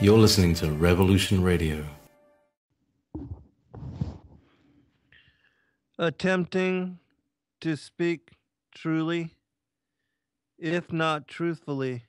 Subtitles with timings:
[0.00, 1.84] You're listening to Revolution Radio.
[5.96, 6.98] Attempting
[7.62, 8.32] to speak
[8.74, 9.30] truly
[10.58, 12.04] if not truthfully,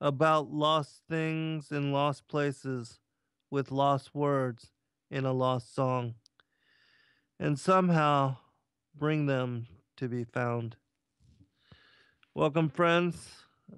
[0.00, 2.98] about lost things in lost places
[3.48, 4.72] with lost words
[5.08, 6.14] in a lost song,
[7.38, 8.36] and somehow
[8.92, 10.74] bring them to be found.
[12.34, 13.36] Welcome, friends.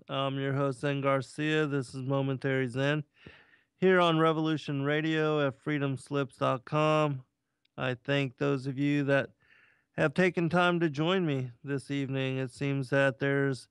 [0.08, 1.66] I'm your host, Zen Garcia.
[1.66, 3.04] This is Momentary Zen
[3.76, 7.22] here on Revolution Radio at freedomslips.com.
[7.76, 9.30] I thank those of you that
[9.98, 12.38] have taken time to join me this evening.
[12.38, 13.66] It seems that there's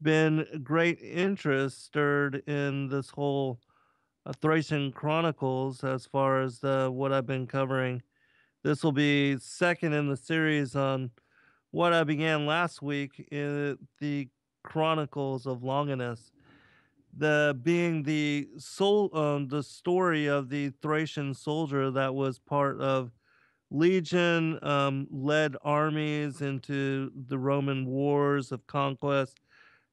[0.00, 3.60] been great interest stirred in this whole
[4.24, 8.02] uh, Thracian Chronicles as far as what I've been covering.
[8.64, 11.10] This will be second in the series on
[11.70, 14.28] what I began last week in the
[14.64, 16.32] Chronicles of Longinus.
[17.14, 23.10] The being the soul, um, the story of the Thracian soldier that was part of
[23.70, 29.40] Legion, um, led armies into the Roman wars of conquest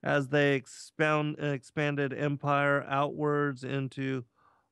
[0.04, 4.24] as they expound, expanded empire outwards into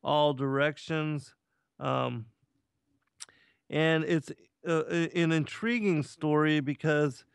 [0.04, 1.34] all directions.
[1.80, 2.28] Um,
[3.70, 4.32] and it's
[4.68, 7.26] uh, an intriguing story because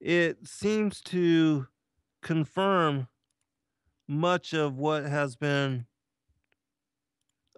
[0.00, 1.66] it seems to
[2.22, 3.08] confirm
[4.06, 5.86] much of what has been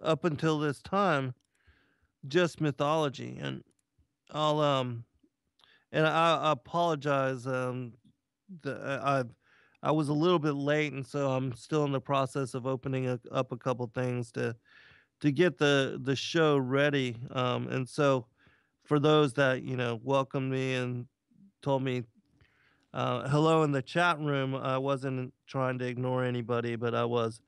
[0.01, 1.33] up until this time
[2.27, 3.63] just mythology and
[4.31, 5.03] i'll um
[5.91, 7.93] and i, I apologize um
[8.61, 9.29] the, i've
[9.83, 13.07] I was a little bit late, and so I'm still in the process of opening
[13.07, 14.55] a, up a couple things to
[15.19, 17.17] to get the the show ready.
[17.31, 18.25] Um, and so,
[18.85, 21.05] for those that you know welcomed me and
[21.61, 22.03] told me
[22.93, 27.41] uh, hello in the chat room, I wasn't trying to ignore anybody, but I was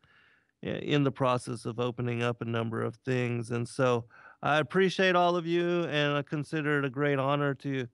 [0.62, 3.52] in the process of opening up a number of things.
[3.52, 4.06] And so,
[4.46, 7.88] I appreciate all of you, and I consider it a great honor to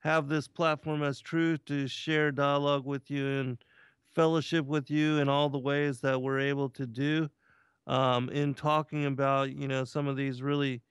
[0.00, 3.56] have this platform as truth to share dialogue with you and
[4.14, 7.30] fellowship with you in all the ways that we're able to do
[7.86, 10.82] um, in talking about you know some of these really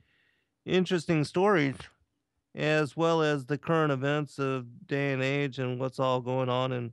[0.65, 1.75] interesting stories
[2.55, 6.71] as well as the current events of day and age and what's all going on
[6.71, 6.91] in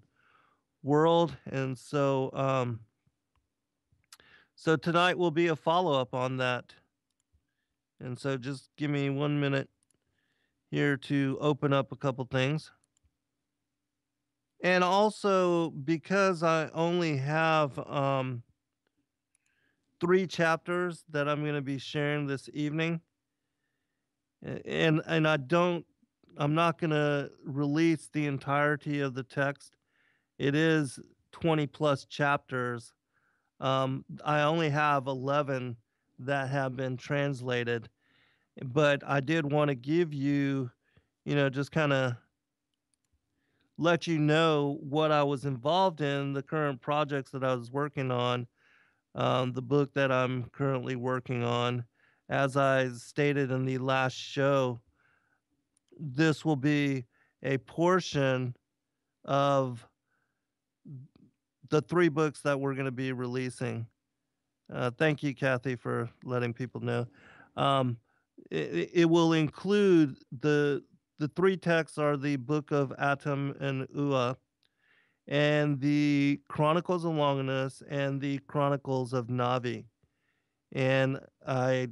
[0.82, 1.34] world.
[1.46, 2.80] And so um,
[4.54, 6.74] so tonight will be a follow-up on that
[8.02, 9.68] and so just give me one minute
[10.70, 12.70] here to open up a couple things
[14.62, 18.42] and also because I only have um,
[20.00, 23.00] three chapters that I'm going to be sharing this evening,
[24.42, 25.84] and and I don't,
[26.36, 29.74] I'm not going to release the entirety of the text.
[30.38, 30.98] It is
[31.32, 32.92] 20 plus chapters.
[33.60, 35.76] Um, I only have 11
[36.20, 37.88] that have been translated,
[38.64, 40.70] but I did want to give you,
[41.24, 42.14] you know, just kind of
[43.78, 48.10] let you know what I was involved in, the current projects that I was working
[48.10, 48.46] on,
[49.14, 51.84] um, the book that I'm currently working on.
[52.28, 54.80] As I stated in the last show,
[55.98, 57.04] this will be
[57.42, 58.54] a portion
[59.24, 59.86] of
[61.68, 63.86] the three books that we're going to be releasing.
[64.72, 67.06] Uh, thank you, Kathy, for letting people know.
[67.56, 67.96] Um,
[68.52, 70.82] it, it, will include the
[71.18, 74.36] the three texts are the Book of Atam and Eua,
[75.26, 79.84] and the Chronicles of Longinus and the Chronicles of Navi.
[80.72, 81.88] And I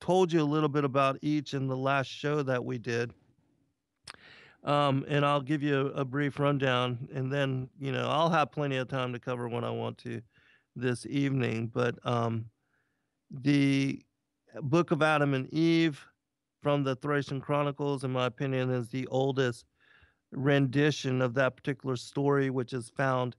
[0.00, 3.12] told you a little bit about each in the last show that we did.
[4.62, 8.52] Um, and I'll give you a, a, brief rundown, and then you know I'll have
[8.52, 10.22] plenty of time to cover what I want to
[10.76, 11.70] this evening.
[11.74, 12.46] But um,
[13.30, 14.03] the
[14.62, 16.04] Book of Adam and Eve,
[16.62, 19.66] from the Thracian Chronicles, in my opinion, is the oldest
[20.32, 23.36] rendition of that particular story, which is found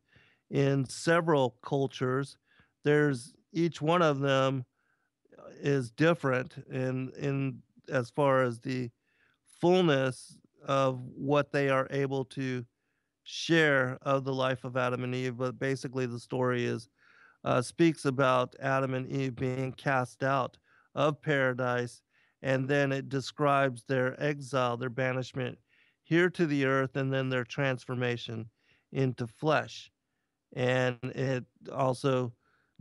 [0.51, 2.37] in several cultures.
[2.83, 4.65] There's each one of them
[5.61, 8.89] is different in in as far as the
[9.61, 12.65] fullness of what they are able to
[13.23, 15.37] share of the life of Adam and Eve.
[15.37, 16.89] But basically, the story is
[17.43, 20.57] uh, speaks about Adam and Eve being cast out
[20.95, 22.01] of paradise,
[22.41, 25.57] and then it describes their exile, their banishment
[26.03, 28.49] here to the earth, and then their transformation
[28.91, 29.91] into flesh.
[30.55, 31.43] And it
[31.73, 32.33] also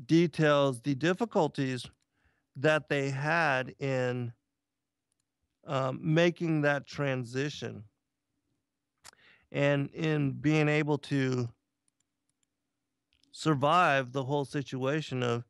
[0.06, 1.86] details the difficulties
[2.56, 4.32] that they had in
[5.66, 7.84] um, making that transition
[9.50, 11.48] and in being able to
[13.30, 15.44] survive the whole situation of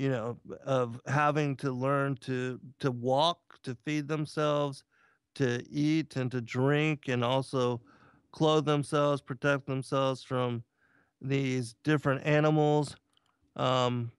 [0.00, 4.82] you know of having to learn to to walk to feed themselves
[5.34, 7.82] to eat and to drink and also
[8.32, 10.64] clothe themselves protect themselves from
[11.20, 12.96] these different animals
[13.56, 14.10] um,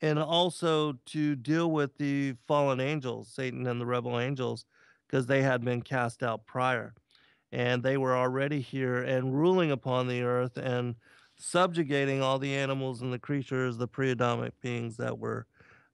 [0.00, 4.64] and also to deal with the fallen angels satan and the rebel angels
[5.08, 6.94] because they had been cast out prior.
[7.50, 10.96] And they were already here and ruling upon the earth and
[11.38, 15.46] subjugating all the animals and the creatures, the pre Adamic beings that were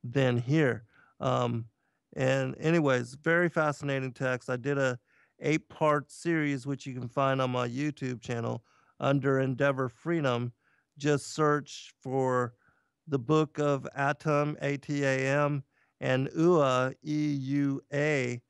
[0.03, 0.85] then here.
[1.21, 1.67] Um,
[2.17, 4.49] and, anyways, very fascinating text.
[4.51, 4.99] I did a
[5.41, 8.65] eight part series, which you can find on my YouTube channel
[9.01, 10.53] under Endeavor Freedom.
[10.97, 12.55] Just search for
[13.09, 15.65] the book of Atam, A T A M,
[16.01, 18.41] and Eua, E U A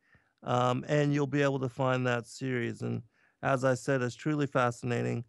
[0.44, 2.82] um, and you'll be able to find that series.
[2.82, 3.02] And
[3.42, 5.24] as I said, it's truly fascinating.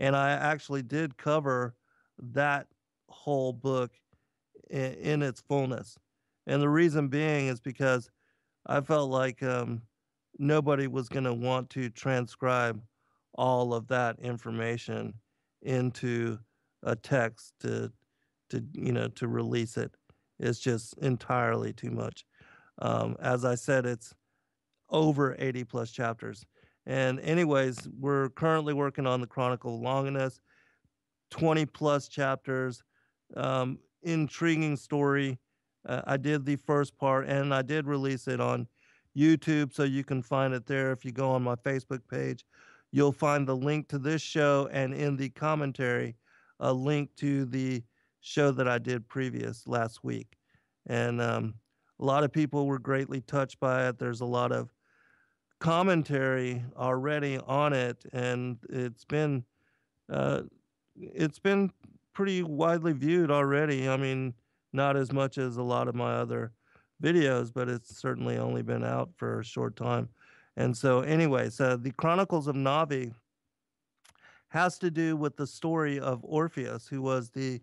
[0.00, 1.74] And I actually did cover
[2.32, 2.66] that
[3.08, 3.92] whole book
[4.68, 5.96] in, in its fullness.
[6.46, 8.10] And the reason being is because
[8.66, 9.82] I felt like um,
[10.38, 12.82] nobody was going to want to transcribe
[13.34, 15.14] all of that information
[15.62, 16.38] into
[16.82, 17.92] a text to
[18.48, 19.94] to you know to release it
[20.40, 22.24] it's just entirely too much
[22.80, 24.14] um, as i said it's
[24.90, 26.44] over 80 plus chapters.
[26.86, 30.40] And, anyways, we're currently working on the Chronicle of Longinus,
[31.30, 32.82] 20 plus chapters,
[33.36, 35.38] um, intriguing story.
[35.86, 38.66] Uh, I did the first part and I did release it on
[39.16, 40.92] YouTube, so you can find it there.
[40.92, 42.44] If you go on my Facebook page,
[42.92, 46.16] you'll find the link to this show and in the commentary,
[46.60, 47.82] a link to the
[48.20, 50.36] show that I did previous last week.
[50.86, 51.54] And um,
[51.98, 53.98] a lot of people were greatly touched by it.
[53.98, 54.72] There's a lot of
[55.60, 59.44] commentary already on it, and it's been
[60.10, 60.42] uh,
[60.96, 61.70] it's been
[62.12, 63.88] pretty widely viewed already.
[63.88, 64.34] I mean,
[64.72, 66.52] not as much as a lot of my other
[67.02, 70.08] videos, but it's certainly only been out for a short time.
[70.56, 73.14] And so, anyway, uh, the Chronicles of Navi
[74.48, 77.60] has to do with the story of Orpheus, who was the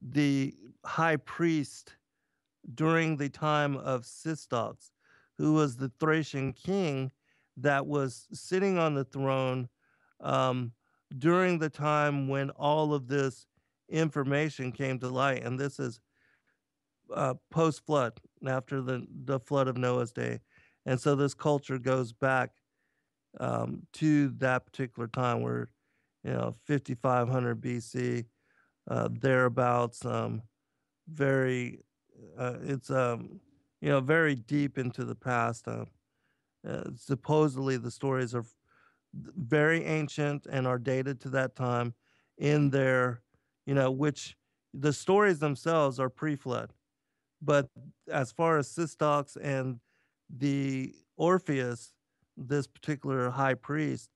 [0.00, 0.54] the
[0.84, 1.96] high priest
[2.74, 4.90] during the time of Sistox
[5.38, 7.10] who was the Thracian king
[7.58, 9.68] that was sitting on the throne
[10.20, 10.72] um,
[11.16, 13.46] during the time when all of this
[13.88, 15.44] information came to light.
[15.44, 16.00] And this is
[17.12, 20.40] uh, post flood, after the, the flood of Noah's day.
[20.86, 22.50] And so this culture goes back
[23.40, 25.70] um, to that particular time where,
[26.22, 28.24] you know, 5500 BC,
[28.90, 30.42] uh, thereabouts, um,
[31.08, 31.80] very,
[32.38, 33.40] uh, it's, um,
[33.80, 35.66] you know, very deep into the past.
[36.66, 38.44] Uh, supposedly, the stories are
[39.14, 41.94] very ancient and are dated to that time
[42.38, 43.20] in their,
[43.66, 44.36] you know, which
[44.72, 46.72] the stories themselves are pre flood.
[47.40, 47.68] But
[48.10, 49.78] as far as Sistox and
[50.34, 51.92] the Orpheus,
[52.36, 54.10] this particular high priest,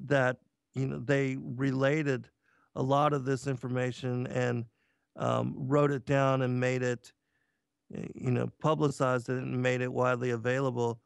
[0.00, 0.36] that,
[0.74, 2.28] you know, they related
[2.76, 4.66] a lot of this information and
[5.16, 7.12] um, wrote it down and made it
[8.14, 11.00] you know, publicized it and made it widely available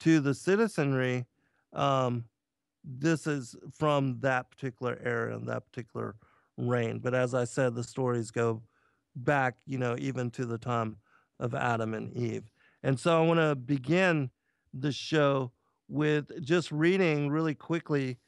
[0.00, 1.26] to the citizenry.
[1.72, 2.24] Um,
[2.84, 6.16] this is from that particular era and that particular
[6.56, 6.98] reign.
[6.98, 8.62] But as I said, the stories go
[9.16, 10.96] back, you know, even to the time
[11.40, 12.50] of Adam and Eve.
[12.82, 14.30] And so I want to begin
[14.72, 15.52] the show
[15.88, 18.18] with just reading really quickly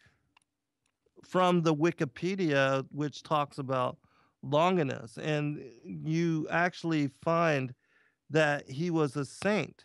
[1.24, 3.98] from the Wikipedia, which talks about
[4.42, 5.18] Longinus.
[5.18, 7.74] And you actually find
[8.30, 9.84] that he was a saint.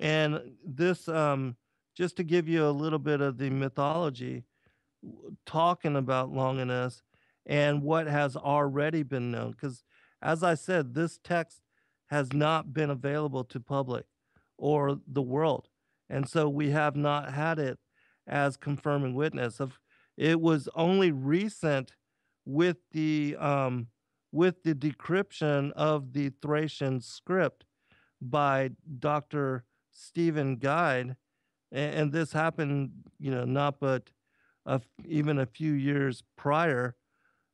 [0.00, 1.56] And this, um,
[1.96, 4.44] just to give you a little bit of the mythology,
[5.46, 7.02] talking about Longinus
[7.46, 9.50] and what has already been known.
[9.52, 9.82] Because,
[10.22, 11.60] as I said, this text
[12.06, 14.04] has not been available to public
[14.58, 15.68] or the world.
[16.08, 17.78] And so we have not had it
[18.26, 19.60] as confirming witness.
[19.60, 19.78] Of
[20.16, 21.92] it was only recent
[22.44, 23.88] with the um,
[24.30, 27.64] with the decryption of the Thracian script
[28.20, 29.64] by Dr.
[29.92, 31.16] Stephen Guide,
[31.70, 34.10] and, and this happened, you know, not but
[34.66, 36.96] a, even a few years prior,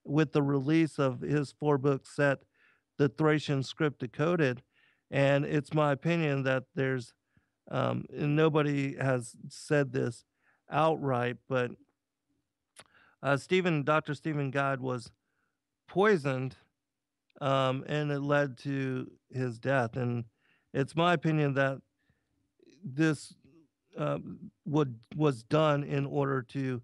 [0.04, 2.38] with the release of his four book set,
[2.97, 4.62] The Thracian Script Decoded.
[5.11, 7.12] And it's my opinion that there's,
[7.71, 10.25] um, and nobody has said this
[10.71, 11.73] outright, but
[13.23, 14.14] uh, Stephen, Dr.
[14.14, 15.11] Stephen Guide was
[15.88, 16.57] poisoned,
[17.40, 19.97] um, and it led to his death.
[19.97, 20.25] And
[20.73, 21.80] it's my opinion that
[22.85, 23.35] this
[23.97, 24.18] uh,
[24.64, 26.80] would was done in order to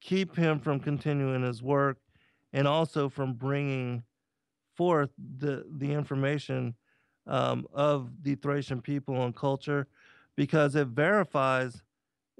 [0.00, 1.98] keep him from continuing his work,
[2.52, 4.02] and also from bringing
[4.76, 6.74] forth the the information
[7.26, 9.86] um, of the Thracian people and culture,
[10.36, 11.82] because it verifies,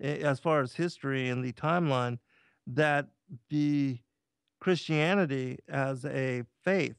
[0.00, 2.18] as far as history and the timeline,
[2.66, 3.06] that
[3.50, 3.98] the
[4.60, 6.96] Christianity as a faith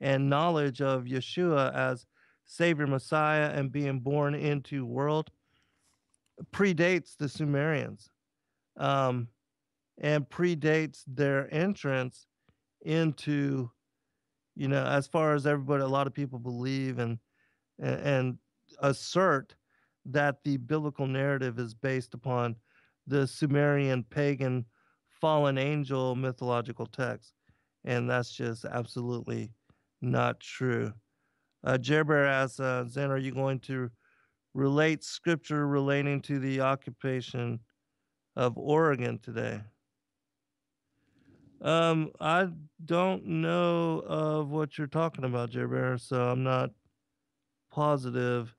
[0.00, 2.06] and knowledge of Yeshua as
[2.52, 5.30] Savior Messiah and being born into world
[6.52, 8.10] predates the Sumerians
[8.76, 9.28] um,
[9.98, 12.26] and predates their entrance
[12.82, 13.70] into,
[14.54, 17.18] you know, as far as everybody, a lot of people believe and
[17.78, 18.36] and
[18.80, 19.54] assert
[20.04, 22.54] that the biblical narrative is based upon
[23.06, 24.66] the Sumerian pagan
[25.08, 27.32] fallen angel mythological text.
[27.84, 29.50] And that's just absolutely
[30.02, 30.92] not true.
[31.64, 33.90] Uh, Jerber asks, uh, Zen, are you going to
[34.54, 37.60] relate scripture relating to the occupation
[38.36, 39.60] of Oregon today?
[41.60, 42.48] Um, I
[42.84, 46.70] don't know of what you're talking about, Jerber, so I'm not
[47.70, 48.54] positive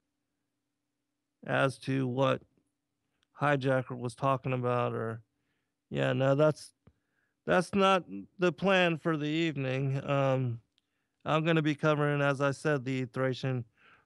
[1.46, 2.42] as to what
[3.40, 5.22] hijacker was talking about or
[5.90, 6.72] yeah no that's
[7.46, 8.04] that's not
[8.40, 10.60] the plan for the evening um
[11.26, 13.66] I'm going to be covering, as I said, the Thracian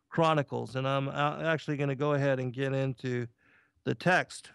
[0.10, 3.28] Chronicles, and I'm actually going to go ahead and get into
[3.84, 4.52] the text.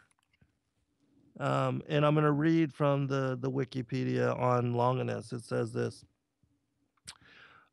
[1.40, 5.32] Um, and I'm going to read from the, the Wikipedia on Longinus.
[5.32, 6.04] It says this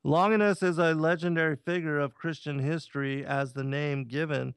[0.04, 4.56] Longinus is a legendary figure of Christian history as the name given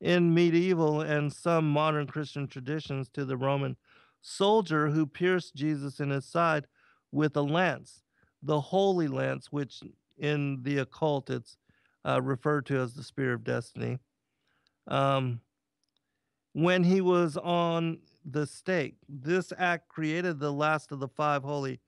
[0.00, 3.76] in medieval and some modern Christian traditions to the Roman
[4.20, 6.66] soldier who pierced Jesus in his side
[7.10, 8.01] with a lance
[8.42, 9.80] the Holy Lance, which
[10.18, 11.56] in the occult it's
[12.04, 13.98] uh, referred to as the Spear of Destiny.
[14.88, 15.40] Um,
[16.52, 21.80] when he was on the stake, this act created the last of the five holy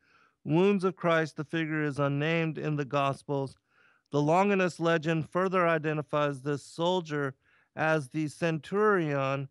[0.44, 1.37] wounds of Christ.
[1.37, 3.56] The figure is unnamed in the Gospels.
[4.11, 7.34] The Longinus legend further identifies this soldier
[7.76, 9.49] as the centurion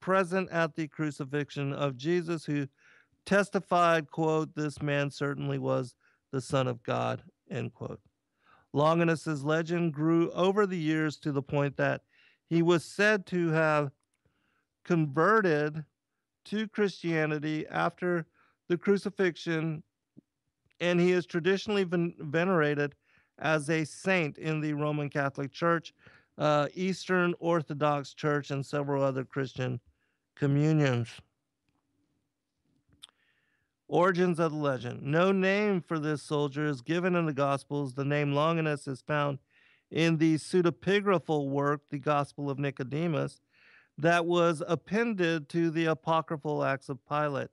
[0.00, 2.68] present at the crucifixion of Jesus, who
[3.24, 5.94] testified, quote, this man certainly was
[6.32, 8.00] the Son of God, end quote.
[8.72, 12.00] Longinus's legend grew over the years to the point that
[12.48, 13.92] he was said to have
[14.84, 15.84] converted
[16.46, 18.26] to Christianity after
[18.68, 19.82] the crucifixion,
[20.80, 22.94] and he is traditionally ven- venerated
[23.38, 25.92] as a saint in the Roman Catholic Church,
[26.38, 29.80] uh, Eastern Orthodox Church, and several other Christian
[30.34, 31.08] communions.
[33.92, 35.02] Origins of the legend.
[35.02, 37.92] No name for this soldier is given in the Gospels.
[37.92, 39.38] The name Longinus is found
[39.90, 43.42] in the pseudepigraphal work, the Gospel of Nicodemus,
[43.98, 47.50] that was appended to the apocryphal Acts of Pilate.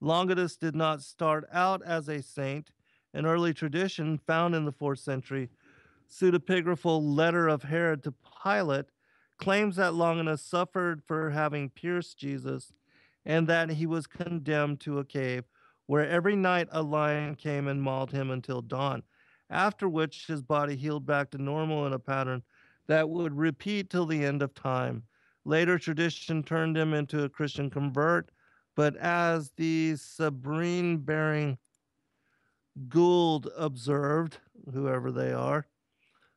[0.00, 2.72] Longinus did not start out as a saint.
[3.14, 5.48] An early tradition found in the fourth century
[6.10, 8.86] pseudepigraphal letter of Herod to Pilate
[9.38, 12.72] claims that Longinus suffered for having pierced Jesus
[13.24, 15.44] and that he was condemned to a cave
[15.88, 19.02] where every night a lion came and mauled him until dawn,
[19.48, 22.42] after which his body healed back to normal in a pattern
[22.88, 25.02] that would repeat till the end of time.
[25.46, 28.30] Later tradition turned him into a Christian convert,
[28.76, 31.56] but as the Sabrine bearing
[32.90, 34.38] Gould observed,
[34.70, 35.66] whoever they are,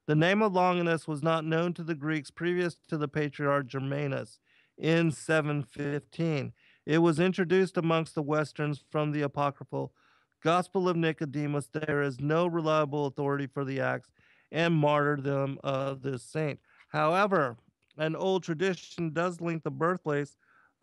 [0.08, 4.40] the name of Longinus was not known to the Greeks previous to the patriarch Germanus
[4.78, 6.54] in 715.
[6.86, 9.94] It was introduced amongst the Westerns from the apocryphal
[10.44, 11.70] Gospel of Nicodemus.
[11.72, 14.10] There is no reliable authority for the acts
[14.52, 16.60] and martyrdom of this saint.
[16.90, 17.58] However,
[17.98, 20.36] an old tradition does link the birthplace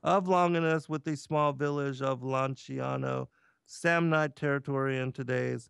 [0.02, 3.26] of Longinus with the small village of Lanciano,
[3.66, 5.68] Samnite territory in today's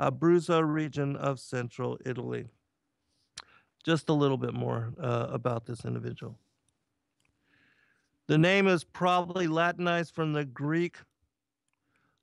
[0.00, 2.46] Abruzzo region of central Italy.
[3.84, 6.38] Just a little bit more uh, about this individual.
[8.28, 10.98] The name is probably Latinized from the Greek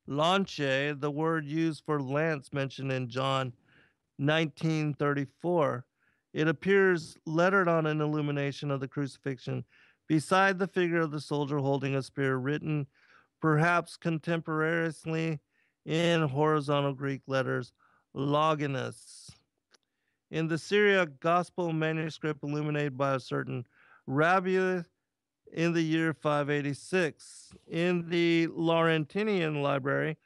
[0.06, 3.54] lance, the word used for lance mentioned in John
[4.18, 5.86] 1934.
[6.34, 9.64] It appears lettered on an illumination of the crucifixion
[10.08, 12.86] beside the figure of the soldier holding a spear, written
[13.40, 15.40] perhaps contemporaneously
[15.86, 17.72] in horizontal Greek letters,
[18.14, 19.32] Longinus.
[20.32, 23.66] In the Syriac Gospel manuscript illuminated by a certain
[24.06, 24.82] Rabbi
[25.54, 27.54] in the year 586.
[27.70, 30.18] In the Laurentian Library,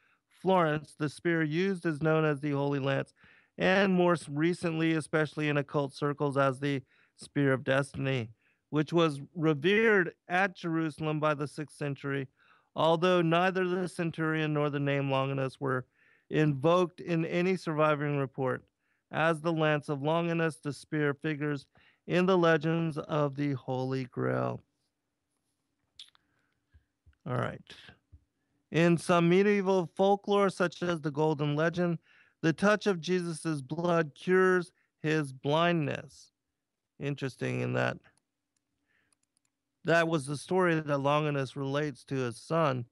[0.41, 3.13] Florence, the spear used is known as the Holy Lance,
[3.57, 6.81] and more recently, especially in occult circles, as the
[7.17, 8.29] Spear of Destiny,
[8.69, 12.27] which was revered at Jerusalem by the 6th century,
[12.75, 15.85] although neither the centurion nor the name Longinus were
[16.29, 18.63] invoked in any surviving report.
[19.11, 21.65] As the lance of Longinus, the spear figures
[22.05, 24.61] in the legends of the Holy Grail.
[27.27, 27.61] All right.
[28.71, 31.99] In some medieval folklore, such as the Golden Legend,
[32.41, 36.31] the touch of Jesus' blood cures his blindness.
[36.99, 37.97] Interesting in that
[39.83, 42.85] that was the story that Longinus relates to his son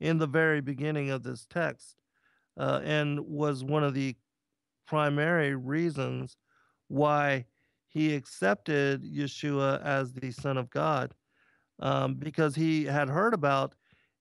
[0.00, 1.96] in the very beginning of this text,
[2.58, 4.14] uh, and was one of the
[4.86, 6.36] primary reasons
[6.88, 7.46] why
[7.86, 11.14] he accepted Yeshua as the Son of God
[11.80, 13.74] um, because he had heard about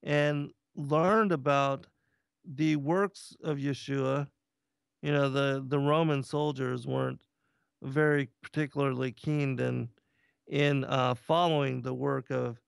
[0.03, 1.87] and learned about
[2.45, 4.27] the works of Yeshua.
[5.01, 7.19] You know, the, the Roman soldiers weren't
[7.81, 9.89] very particularly keen in
[10.47, 12.59] in uh, following the work of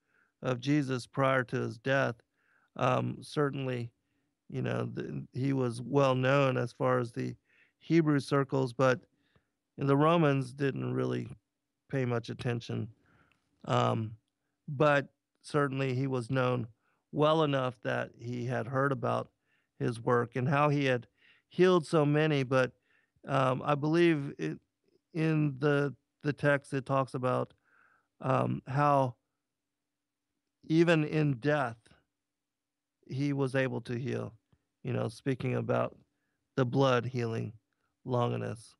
[0.42, 2.16] of Jesus prior to his death.
[2.76, 3.92] Um, certainly,
[4.50, 7.36] you know, the, he was well known as far as the
[7.80, 9.00] Hebrew circles, but
[9.78, 11.30] the Romans didn't really
[11.90, 12.88] pay much attention.
[13.66, 14.12] Um,
[14.78, 15.08] but
[15.42, 16.68] certainly he was known
[17.12, 19.30] well enough that he had heard about
[19.80, 21.08] his work and how he had
[21.50, 22.44] healed so many.
[22.44, 22.72] But
[23.28, 24.60] um, I believe it,
[25.14, 27.54] in the the text it talks about
[28.22, 29.16] um, how
[30.66, 31.78] even in death
[33.08, 34.34] he was able to heal.
[34.84, 35.98] You know, speaking about
[36.56, 37.54] the blood healing
[38.06, 38.76] Longinus.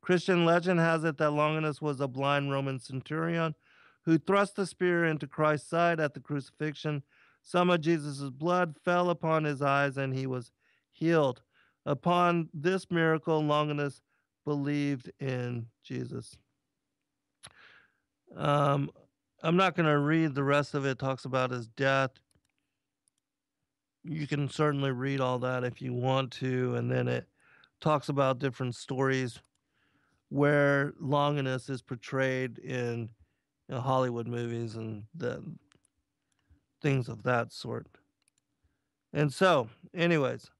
[0.00, 3.54] Christian legend has it that Longinus was a blind Roman centurion
[4.04, 7.02] who thrust the spear into Christ's side at the crucifixion.
[7.42, 10.52] Some of Jesus' blood fell upon his eyes and he was
[10.92, 11.42] healed.
[11.86, 14.00] Upon this miracle, Longinus
[14.44, 16.36] believed in Jesus.
[18.36, 18.90] Um,
[19.42, 20.90] I'm not going to read the rest of it.
[20.90, 20.98] it.
[20.98, 22.10] Talks about his death.
[24.02, 27.26] You can certainly read all that if you want to, and then it
[27.80, 29.38] talks about different stories
[30.28, 33.10] where Longinus is portrayed in
[33.68, 35.42] you know, Hollywood movies and the
[36.82, 37.86] things of that sort.
[39.12, 40.50] And so, anyways,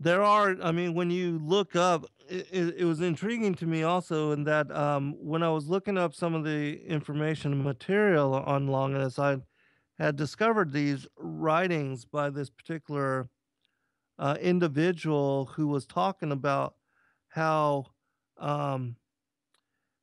[0.00, 4.32] there are, I mean, when you look up, it, it, was intriguing to me also
[4.32, 8.68] in that um, when I was looking up some of the information and material on
[8.68, 9.38] Longinus, I
[9.98, 13.28] had discovered these writings by this particular
[14.18, 16.74] uh, individual who was talking about
[17.28, 17.86] how
[18.38, 18.96] um,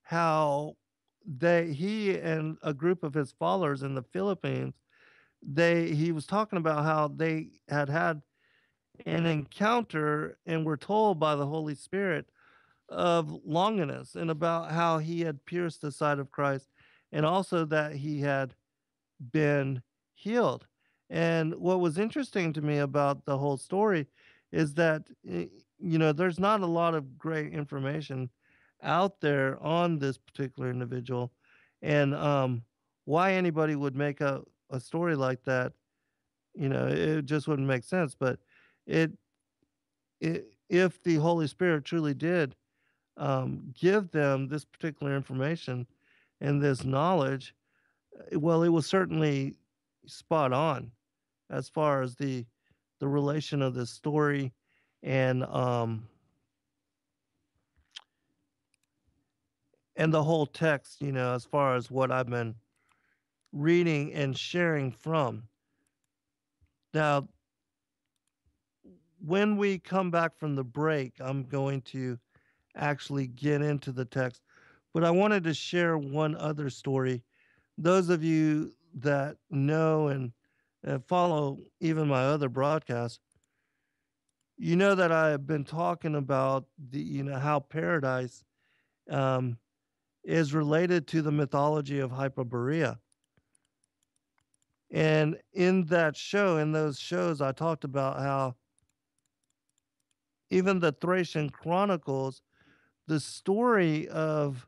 [0.04, 0.76] how
[1.26, 4.76] they he and a group of his followers in the Philippines
[5.42, 8.22] they he was talking about how they had had
[9.06, 12.28] an encounter and were told by the Holy Spirit
[12.90, 16.70] of Longinus and about how he had pierced the side of Christ
[17.12, 18.54] and also that he had
[19.32, 19.82] been
[20.14, 20.68] healed.
[21.10, 24.08] And what was interesting to me about the whole story
[24.52, 25.46] is that, eh,
[25.78, 28.30] you know, there's not a lot of great information
[28.84, 31.32] out there on this particular individual.
[31.82, 32.64] And um,
[33.06, 35.74] why anybody would make a, a story like that,
[36.54, 38.16] you know, it just wouldn't make sense.
[38.18, 38.40] But
[38.88, 39.12] it,
[40.22, 42.56] it if the Holy Spirit truly did
[43.18, 45.86] um, give them this particular information
[46.42, 47.54] and this knowledge,
[48.32, 49.56] eh, well, it was certainly
[50.08, 50.92] spot on
[51.50, 52.46] as far as the
[53.00, 54.54] the relation of this story
[55.04, 56.08] and um
[59.96, 62.56] and the whole text you know as far as what i've been
[63.54, 65.44] reading and sharing from.
[66.94, 67.30] Now
[69.26, 72.20] when we come back from the break i'm going to
[72.76, 74.42] actually get into the text
[74.94, 77.24] but i wanted to share one other story.
[77.78, 80.32] Those of you that know and
[80.88, 83.20] uh, follow even my other broadcasts,
[84.58, 88.46] you know that I have been talking about the you know how paradise
[89.10, 89.58] um,
[90.26, 92.98] is related to the mythology of Hyperborea,
[94.92, 98.56] And in that show, in those shows, I talked about how
[100.50, 102.42] even the Thracian Chronicles,
[103.08, 104.68] the story of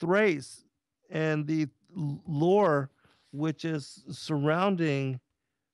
[0.00, 0.64] Thrace
[1.08, 2.90] and the lore
[3.30, 5.20] which is surrounding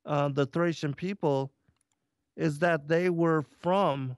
[0.04, 1.52] uh, the Thracian people
[2.36, 4.16] is that they were from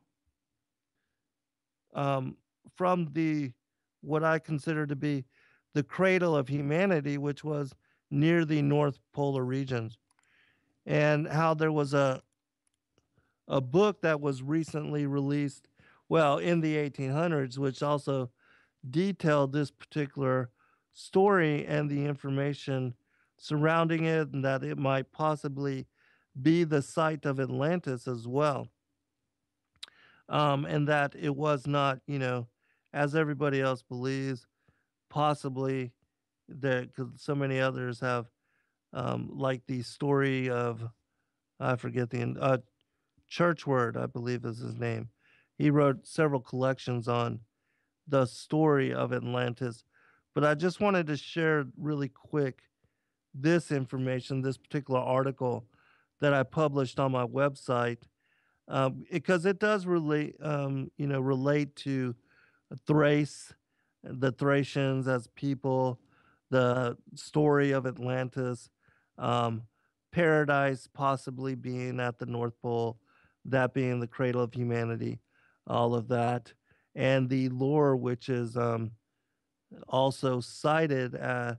[1.95, 2.37] um,
[2.77, 3.53] from the
[4.03, 5.25] what I consider to be
[5.75, 7.75] the cradle of humanity, which was
[8.11, 9.97] near the North Polar regions,
[10.85, 12.23] and how there was a
[13.49, 15.69] a book that was recently released,
[16.09, 18.31] well, in the 1800s, which also
[18.89, 20.51] detailed this particular
[20.93, 22.95] story and the information
[23.37, 25.87] surrounding it, and that it might possibly
[26.41, 28.69] be the site of Atlantis as well.
[30.29, 32.47] Um, and that it was not, you know,
[32.93, 34.47] as everybody else believes,
[35.11, 35.93] possibly
[36.49, 38.27] that because so many others have,
[38.93, 40.83] um, like the story of,
[41.61, 42.59] I forget the uh,
[43.31, 45.09] Churchward, I believe is his name.
[45.57, 47.41] He wrote several collections on
[48.07, 49.85] the story of Atlantis.
[50.35, 52.63] But I just wanted to share really quick
[53.35, 55.67] this information, this particular article
[56.21, 58.03] that I published on my website,
[58.69, 62.15] um, because it does relate, um, you know, relate to
[62.87, 63.55] Thrace,
[64.03, 66.01] the Thracians as people,
[66.51, 68.71] the story of Atlantis,
[69.19, 69.63] um,
[70.13, 72.99] paradise possibly being at the North Pole,
[73.45, 75.21] that being the cradle of humanity,
[75.67, 76.53] all of that,
[76.95, 78.93] and the lore, which is um,
[79.89, 81.55] also cited uh,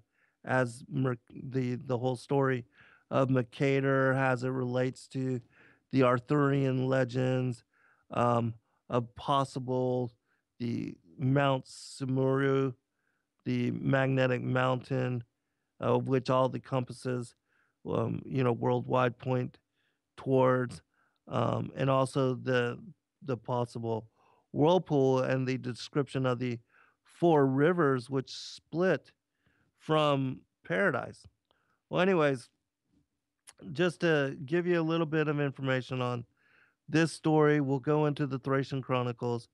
[0.45, 2.65] as Mer- the the whole story
[3.09, 5.41] of Mercator as it relates to
[5.91, 7.63] the Arthurian legends,
[8.11, 8.53] um,
[8.89, 10.11] of possible
[10.59, 12.73] the Mount Sumuru,
[13.45, 15.23] the magnetic mountain,
[15.79, 17.35] of which all the compasses,
[17.89, 19.59] um, you know, worldwide point
[20.17, 20.81] towards,
[21.27, 22.79] um, and also the
[23.25, 24.07] the possible
[24.51, 26.59] whirlpool and the description of the
[27.03, 29.11] four rivers which split
[29.77, 31.25] from paradise.
[31.89, 32.49] Well, anyways,
[33.71, 36.25] just to give you a little bit of information on
[36.89, 39.47] this story, we'll go into the Thracian Chronicles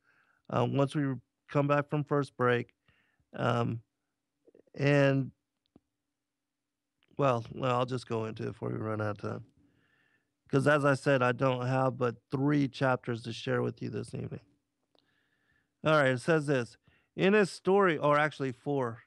[0.50, 1.14] uh, once we
[1.50, 2.74] come back from first break.
[3.36, 3.82] Um,
[4.76, 5.32] and
[7.18, 9.44] well, well, I'll just go into it before we run out of time.
[10.46, 14.14] Because as I said, I don't have but three chapters to share with you this
[14.14, 14.40] evening.
[15.86, 16.78] All right, it says this
[17.16, 19.00] in his story, or actually four,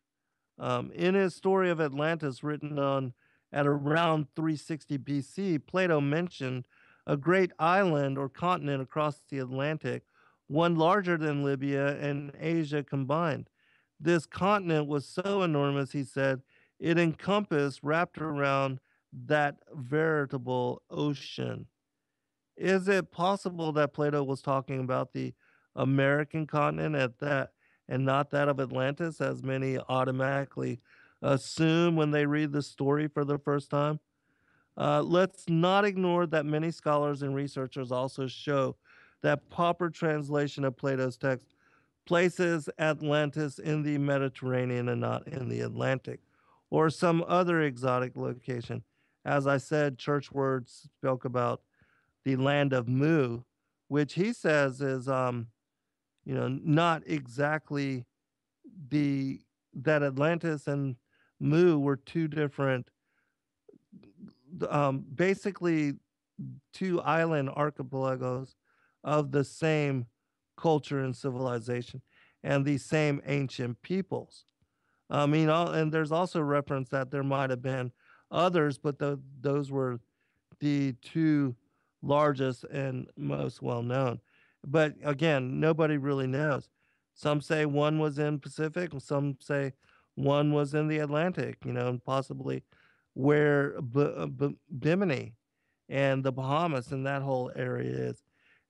[0.58, 3.14] um, in his story of Atlantis, written on
[3.52, 6.66] at around 360 BC, Plato mentioned
[7.06, 10.04] a great island or continent across the Atlantic,
[10.52, 13.48] one larger than Libya and Asia combined.
[13.98, 16.42] This continent was so enormous, he said,
[16.78, 18.80] it encompassed, wrapped around
[19.26, 21.66] that veritable ocean.
[22.56, 25.32] Is it possible that Plato was talking about the
[25.74, 27.52] American continent at that
[27.88, 30.80] and not that of Atlantis, as many automatically
[31.22, 34.00] assume when they read the story for the first time.
[34.76, 38.76] Uh, let's not ignore that many scholars and researchers also show
[39.22, 41.54] that proper translation of Plato's text
[42.06, 46.20] places Atlantis in the Mediterranean and not in the Atlantic
[46.70, 48.82] or some other exotic location.
[49.24, 51.62] As I said, Churchward spoke about
[52.24, 53.42] the land of Mu,
[53.88, 55.46] which he says is um,
[56.24, 58.04] you know, not exactly
[58.88, 59.40] the
[59.74, 60.96] that Atlantis and
[61.40, 62.88] Mu were two different,
[64.68, 65.94] um, basically
[66.72, 68.54] two island archipelagos
[69.04, 70.06] of the same
[70.56, 72.02] culture and civilization
[72.42, 74.44] and the same ancient peoples.
[75.10, 77.92] I mean, and there's also reference that there might have been
[78.30, 80.00] others, but the, those were
[80.60, 81.54] the two
[82.02, 84.20] largest and most well known.
[84.64, 86.68] But again, nobody really knows.
[87.14, 89.72] Some say one was in Pacific, some say
[90.14, 92.62] one was in the Atlantic, you know, and possibly
[93.14, 95.34] where B- B- Bimini
[95.88, 98.22] and the Bahamas and that whole area is.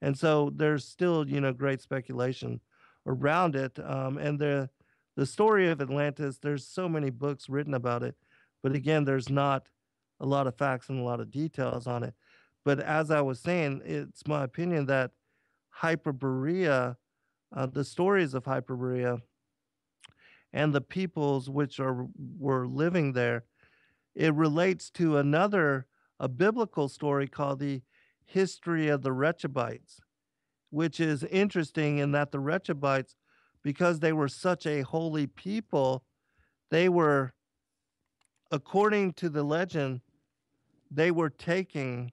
[0.03, 2.61] And so there's still, you know, great speculation
[3.07, 3.79] around it.
[3.83, 4.69] Um, and the
[5.15, 8.17] the story of Atlantis, there's so many books written about it,
[8.62, 9.69] but again, there's not
[10.21, 12.15] a lot of facts and a lot of details on it.
[12.65, 15.11] But as I was saying, it's my opinion that
[15.83, 16.97] Hyperborea,
[17.55, 19.21] uh, the stories of Hyperborea,
[20.55, 22.07] and the peoples which are
[22.38, 23.45] were living there,
[24.15, 25.87] it relates to another
[26.19, 27.83] a biblical story called the
[28.33, 30.01] history of the Rechabites,
[30.71, 33.14] which is interesting in that the Rechabites,
[33.62, 36.05] because they were such a holy people,
[36.71, 37.35] they were,
[38.51, 40.01] according to the legend,
[40.90, 42.12] they were taking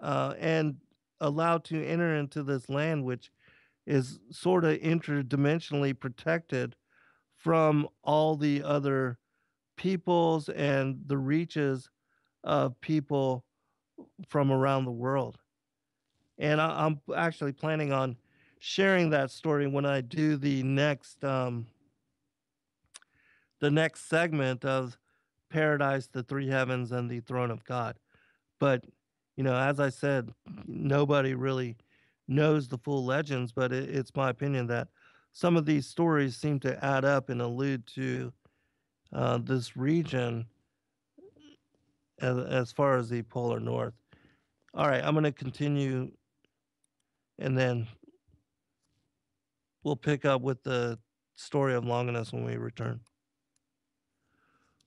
[0.00, 0.76] uh, and
[1.20, 3.30] allowed to enter into this land, which
[3.86, 6.76] is sort of interdimensionally protected
[7.36, 9.18] from all the other
[9.76, 11.88] peoples and the reaches
[12.44, 13.44] of people
[14.28, 15.38] from around the world.
[16.42, 18.16] And I, am actually planning on
[18.58, 21.68] sharing that story when I do the next um,
[23.60, 24.98] the next segment of
[25.50, 27.96] paradise, the three heavens, and the throne of God.
[28.58, 28.84] But
[29.36, 30.34] you know, as I said,
[30.66, 31.76] nobody really
[32.26, 34.88] knows the full legends, but it, it's my opinion that
[35.30, 38.32] some of these stories seem to add up and allude to
[39.12, 40.46] uh, this region
[42.20, 43.94] as, as far as the polar north.
[44.74, 46.10] All right, I'm going to continue
[47.42, 47.88] and then
[49.82, 50.98] we'll pick up with the
[51.34, 53.00] story of Longinus when we return.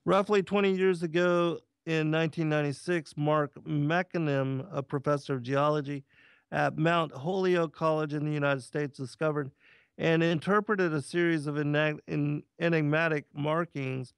[0.06, 6.04] Roughly 20 years ago, in 1996, Mark McMenamin, a professor of geology
[6.52, 9.52] at Mount Holyoke College in the United States, discovered
[9.98, 14.14] and interpreted a series of enigmatic markings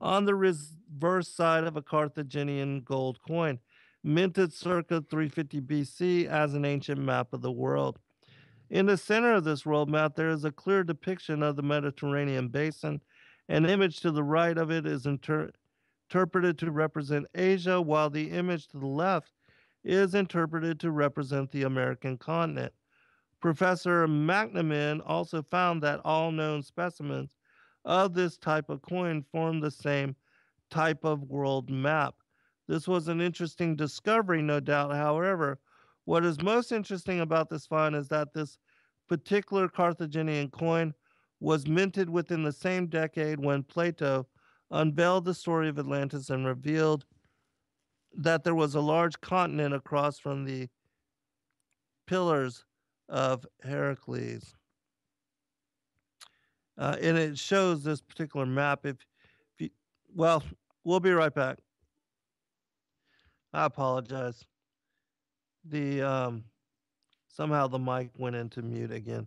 [0.00, 3.58] on the reverse side of a Carthaginian gold coin,
[4.02, 7.98] minted circa 350 BC as an ancient map of the world.
[8.70, 12.48] In the center of this world map, there is a clear depiction of the Mediterranean
[12.48, 13.00] basin.
[13.48, 15.50] An image to the right of it is inter-
[16.08, 19.32] interpreted to represent Asia, while the image to the left
[19.82, 22.72] is interpreted to represent the American continent.
[23.40, 27.34] Professor McMenamin also found that all known specimens
[27.84, 30.14] of this type of coin form the same
[30.70, 32.14] type of world map.
[32.70, 34.92] This was an interesting discovery, no doubt.
[34.92, 35.58] However,
[36.04, 38.58] what is most interesting about this find is that this
[39.08, 40.94] particular Carthaginian coin
[41.40, 44.28] was minted within the same decade when Plato
[44.70, 47.04] unveiled the story of Atlantis and revealed
[48.16, 50.68] that there was a large continent across from the
[52.06, 52.64] pillars
[53.08, 54.54] of Heracles.
[56.78, 58.86] Uh, and it shows this particular map.
[58.86, 59.04] If,
[59.54, 59.70] if you,
[60.14, 60.44] well,
[60.84, 61.58] we'll be right back.
[63.52, 64.44] I apologize.
[65.64, 66.44] The um,
[67.28, 69.26] somehow the mic went into mute again.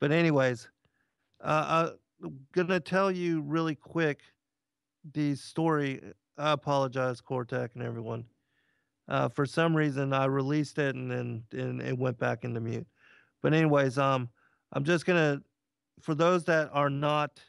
[0.00, 0.68] But anyways,
[1.42, 1.90] uh,
[2.22, 4.20] I'm gonna tell you really quick
[5.12, 6.00] the story.
[6.36, 8.24] I apologize, Cortec and everyone.
[9.08, 12.86] Uh, for some reason, I released it and then and it went back into mute.
[13.42, 14.28] But anyways, um,
[14.72, 15.40] I'm just gonna,
[16.00, 17.40] for those that are not,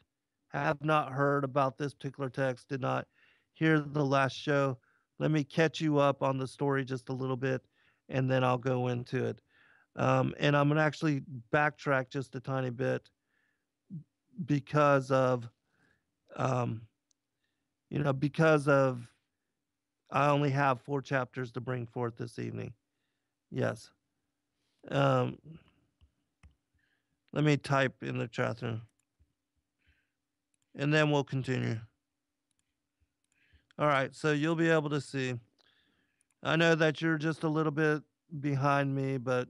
[0.50, 3.08] have not heard about this particular text, did not
[3.54, 4.78] hear the last show,
[5.20, 7.62] let me catch you up on the story just a little bit,
[8.08, 9.42] and then I'll go into it.
[9.96, 13.10] Um, and I'm gonna actually backtrack just a tiny bit
[14.46, 15.50] because of,
[16.36, 16.82] um,
[17.90, 19.06] you know, because of
[20.12, 22.74] I only have four chapters to bring forth this evening.
[23.52, 23.92] Yes.
[24.90, 25.38] Um,
[27.34, 28.82] let me type in the chat room.
[30.76, 31.80] And then we'll continue.
[33.80, 35.36] All right, so you'll be able to see.
[36.44, 38.02] I know that you're just a little bit
[38.42, 39.48] behind me, but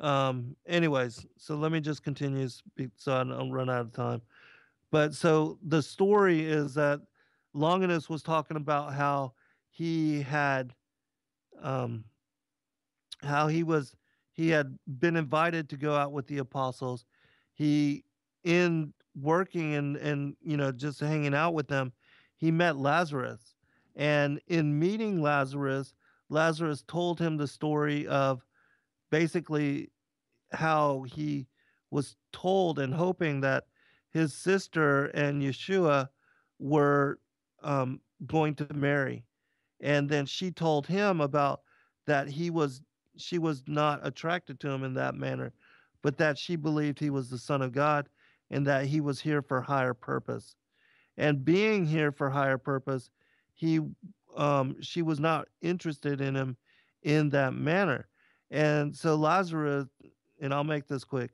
[0.00, 2.48] um anyways, so let me just continue
[2.96, 4.22] so I don't run out of time.
[4.90, 7.00] But so the story is that
[7.54, 9.34] Longinus was talking about how
[9.70, 10.74] he had
[11.62, 12.02] um
[13.22, 13.94] how he was
[14.32, 17.04] he had been invited to go out with the apostles.
[17.54, 18.04] He,
[18.42, 21.92] in working and and you know just hanging out with them,
[22.40, 23.54] he met Lazarus,
[23.94, 25.92] and in meeting Lazarus,
[26.30, 28.42] Lazarus told him the story of
[29.10, 29.90] basically
[30.52, 31.46] how he
[31.90, 33.64] was told and hoping that
[34.10, 36.08] his sister and Yeshua
[36.58, 37.18] were
[37.62, 39.24] um, going to marry.
[39.82, 41.60] And then she told him about
[42.06, 42.80] that he was
[43.16, 45.52] she was not attracted to him in that manner,
[46.00, 48.08] but that she believed he was the Son of God
[48.50, 50.56] and that he was here for higher purpose.
[51.20, 53.10] And being here for higher purpose,
[53.52, 53.80] he
[54.36, 56.56] um, she was not interested in him
[57.02, 58.08] in that manner.
[58.50, 59.86] And so Lazarus,
[60.40, 61.32] and I'll make this quick,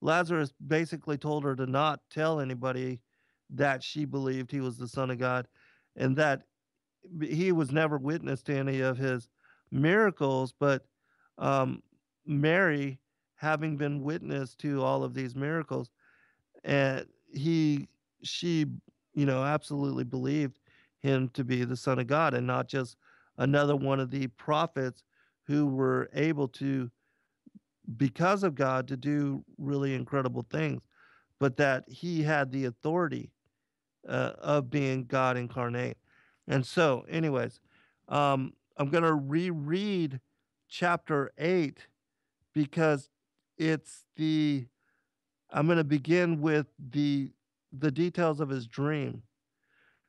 [0.00, 2.98] Lazarus basically told her to not tell anybody
[3.50, 5.46] that she believed he was the Son of God
[5.96, 6.42] and that
[7.20, 9.28] he was never witness to any of his
[9.70, 10.86] miracles, but
[11.36, 11.82] um,
[12.24, 12.98] Mary,
[13.34, 15.90] having been witness to all of these miracles,
[16.64, 17.86] and he,
[18.22, 18.66] she,
[19.16, 20.60] you know, absolutely believed
[21.00, 22.96] him to be the Son of God and not just
[23.38, 25.02] another one of the prophets
[25.48, 26.90] who were able to,
[27.96, 30.82] because of God, to do really incredible things,
[31.40, 33.32] but that he had the authority
[34.08, 35.98] uh, of being God incarnate.
[36.46, 37.60] And so, anyways,
[38.08, 40.20] Um, I'm going to reread
[40.68, 41.88] chapter 8
[42.54, 43.10] because
[43.58, 44.66] it's the
[45.50, 47.32] I'm going to begin with the
[47.78, 49.22] the details of his dream.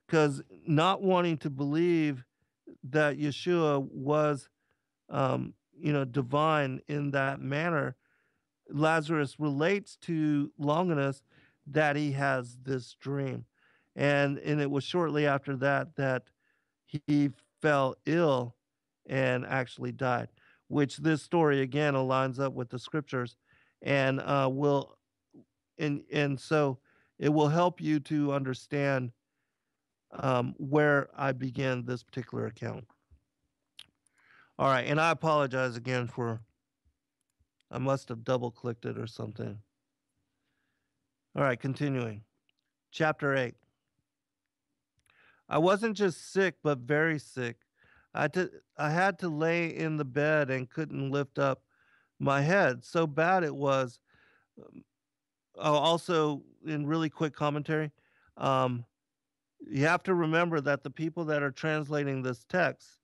[0.05, 2.23] Because not wanting to believe
[2.89, 4.49] that Yeshua was
[5.09, 7.95] um, you know divine in that manner
[8.69, 11.23] Lazarus relates to Longinus
[11.67, 13.45] that he has this dream.
[13.95, 16.23] And and it was shortly after that that
[16.85, 18.55] he fell ill
[19.07, 20.29] and actually died
[20.67, 23.35] which this story again aligns up with the scriptures.
[23.81, 24.97] And uh, will
[25.77, 26.79] and and so
[27.19, 29.11] it will help you to understand
[30.11, 32.85] um, where I began this particular account.
[34.59, 36.41] All right, and I apologize again for
[37.69, 39.59] I must have double clicked it or something.
[41.35, 42.23] All right, continuing.
[42.91, 43.53] Chapter 8.
[45.49, 47.57] I wasn't just sick, but very sick.
[48.13, 51.61] I to, I had to lay in the bed and couldn't lift up
[52.19, 52.83] my head.
[52.83, 53.99] So bad it was.
[55.59, 57.91] Oh, also, in really quick commentary,
[58.37, 58.85] um,
[59.69, 62.99] you have to remember that the people that are translating this text,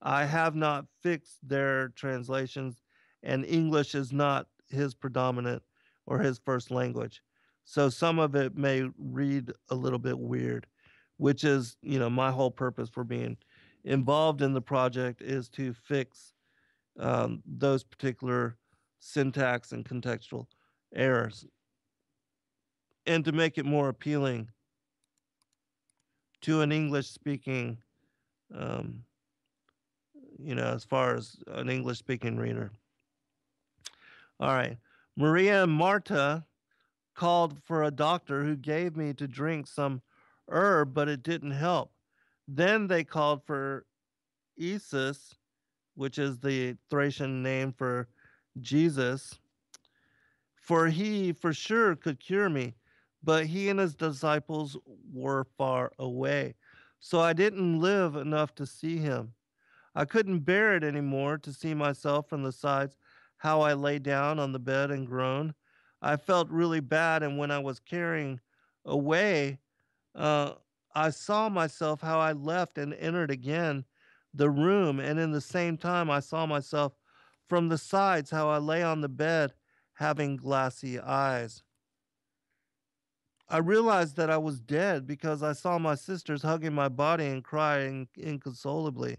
[0.00, 2.80] I have not fixed their translations,
[3.22, 5.62] and English is not his predominant
[6.06, 7.22] or his first language.
[7.64, 10.66] So some of it may read a little bit weird,
[11.18, 13.36] which is, you know, my whole purpose for being
[13.84, 16.32] involved in the project is to fix
[16.98, 18.56] um, those particular
[19.00, 20.46] syntax and contextual
[20.94, 21.46] errors
[23.10, 24.48] and to make it more appealing
[26.42, 27.76] to an English speaking,
[28.56, 29.02] um,
[30.38, 32.70] you know, as far as an English speaking reader.
[34.38, 34.78] All right.
[35.16, 36.44] Maria and Marta
[37.16, 40.02] called for a doctor who gave me to drink some
[40.48, 41.90] herb, but it didn't help.
[42.46, 43.86] Then they called for
[44.56, 45.34] Isis,
[45.96, 48.08] which is the Thracian name for
[48.60, 49.40] Jesus,
[50.54, 52.74] for he for sure could cure me,
[53.22, 54.76] but he and his disciples
[55.12, 56.54] were far away.
[56.98, 59.34] So I didn't live enough to see him.
[59.94, 62.96] I couldn't bear it anymore to see myself from the sides,
[63.38, 65.54] how I lay down on the bed and groaned.
[66.02, 68.40] I felt really bad, and when I was carrying
[68.84, 69.58] away,
[70.14, 70.52] uh,
[70.94, 73.84] I saw myself how I left and entered again
[74.32, 76.92] the room, and in the same time, I saw myself
[77.48, 79.52] from the sides how I lay on the bed
[79.94, 81.62] having glassy eyes.
[83.50, 87.42] I realized that I was dead because I saw my sisters hugging my body and
[87.42, 89.18] crying inconsolably.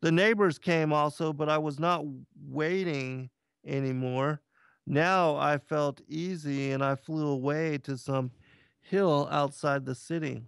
[0.00, 2.04] The neighbors came also, but I was not
[2.48, 3.30] waiting
[3.64, 4.40] anymore.
[4.84, 8.32] Now I felt easy and I flew away to some
[8.80, 10.42] hill outside the city.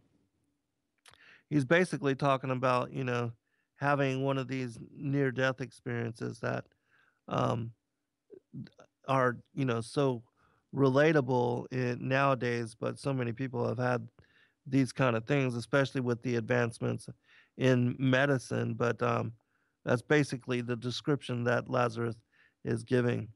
[1.49, 3.31] He's basically talking about, you know,
[3.77, 6.65] having one of these near death experiences that
[7.29, 7.71] um,
[9.07, 10.23] are, you know, so
[10.75, 14.09] relatable in nowadays, but so many people have had
[14.67, 17.09] these kind of things, especially with the advancements
[17.59, 18.75] in medicine.
[18.75, 19.33] But um,
[19.85, 22.17] that's basically the description that Lazarus
[22.65, 23.29] is giving.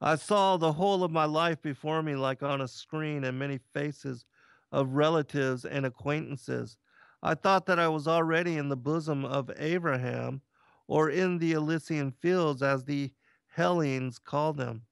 [0.00, 3.58] I saw the whole of my life before me like on a screen and many
[3.74, 4.24] faces
[4.70, 6.76] of relatives and acquaintances.
[7.22, 10.40] I thought that I was already in the bosom of Abraham
[10.86, 13.10] or in the Elysian fields, as the
[13.48, 14.82] Hellenes call them.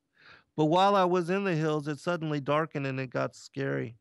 [0.56, 3.98] But while I was in the hills, it suddenly darkened and it got scary.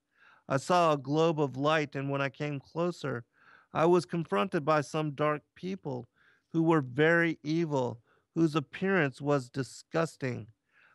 [0.48, 3.26] I saw a globe of light, and when I came closer,
[3.74, 6.08] I was confronted by some dark people
[6.54, 8.00] who were very evil,
[8.36, 10.48] whose appearance was disgusting.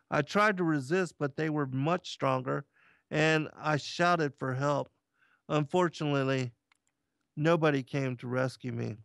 [0.09, 2.65] I tried to resist, but they were much stronger,
[3.11, 4.89] and I shouted for help.
[5.47, 6.53] Unfortunately,
[7.35, 8.95] nobody came to rescue me.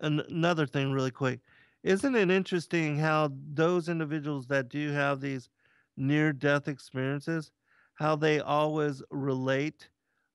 [0.00, 1.40] Another thing, really quick
[1.86, 5.48] isn't it interesting how those individuals that do have these
[5.96, 7.52] near death experiences,
[7.94, 9.88] how they always relate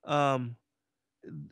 [0.05, 0.55] um,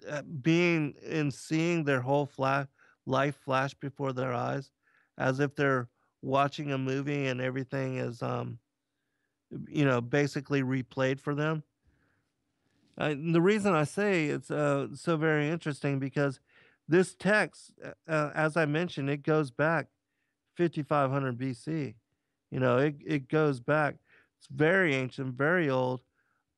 [0.09, 2.67] uh, being and seeing their whole flash,
[3.05, 4.71] life flash before their eyes
[5.17, 5.89] as if they're
[6.21, 8.57] watching a movie and everything is, um,
[9.67, 11.61] you know, basically replayed for them.
[12.97, 16.39] Uh, the reason I say it's uh, so very interesting because
[16.89, 17.71] this text,
[18.07, 19.87] uh, as I mentioned, it goes back
[20.57, 21.93] 5500 BC.
[22.51, 23.95] You know, it, it goes back.
[24.39, 26.01] It's very ancient, very old,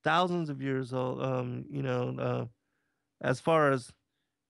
[0.05, 1.21] thousands of years old.
[1.21, 2.45] Um, you know, uh,
[3.21, 3.91] as far as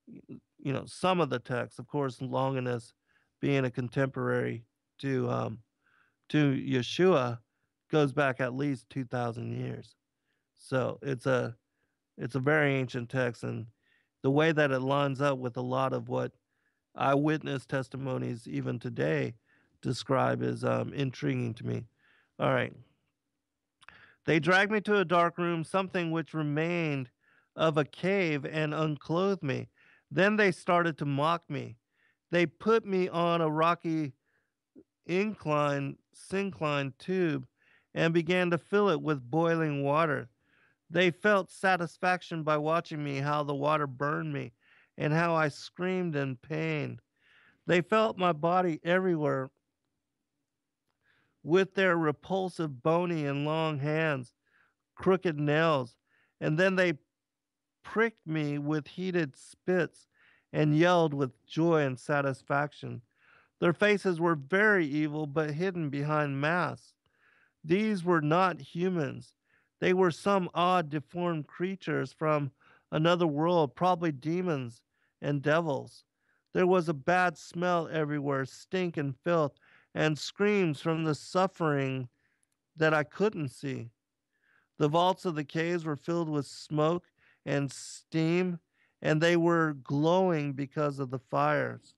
[0.08, 2.94] you know, some of the texts, of course, Longinus
[3.40, 4.64] being a contemporary
[5.00, 5.60] to um,
[6.30, 7.40] to Yeshua,
[7.92, 9.96] goes back at least two thousand years.
[10.58, 11.56] So it's a
[12.20, 13.66] it's a very ancient text, and
[14.24, 16.32] the way that it lines up with a lot of what
[16.96, 19.36] eyewitness testimonies, even today,
[19.82, 21.86] describe is um, intriguing to me.
[22.40, 22.74] All right.
[24.26, 27.10] They dragged me to a dark room, something which remained
[27.56, 29.70] of a cave, and unclothed me.
[30.12, 31.78] Then they started to mock me.
[32.30, 34.14] They put me on a rocky
[35.06, 37.46] incline, syncline tube
[37.94, 40.30] and began to fill it with boiling water.
[40.92, 44.52] They felt satisfaction by watching me, how the water burned me,
[44.98, 47.00] and how I screamed in pain.
[47.66, 49.52] They felt my body everywhere
[51.44, 54.34] with their repulsive, bony, and long hands,
[54.96, 55.96] crooked nails,
[56.42, 57.00] and then they
[57.84, 60.08] pricked me with heated spits
[60.52, 63.02] and yelled with joy and satisfaction.
[63.62, 66.94] Their faces were very evil, but hidden behind masks.
[67.64, 69.34] These were not humans.
[69.82, 72.52] They were some odd, deformed creatures from
[72.92, 74.82] another world, probably demons
[75.22, 76.06] and devils.
[76.54, 79.54] There was a bad smell everywhere, stink and filth,
[79.96, 82.10] and screams from the suffering
[82.78, 83.90] that I couldn't see.
[84.78, 87.08] The vaults of the caves were filled with smoke
[87.46, 88.60] and steam,
[89.02, 91.96] and they were glowing because of the fires.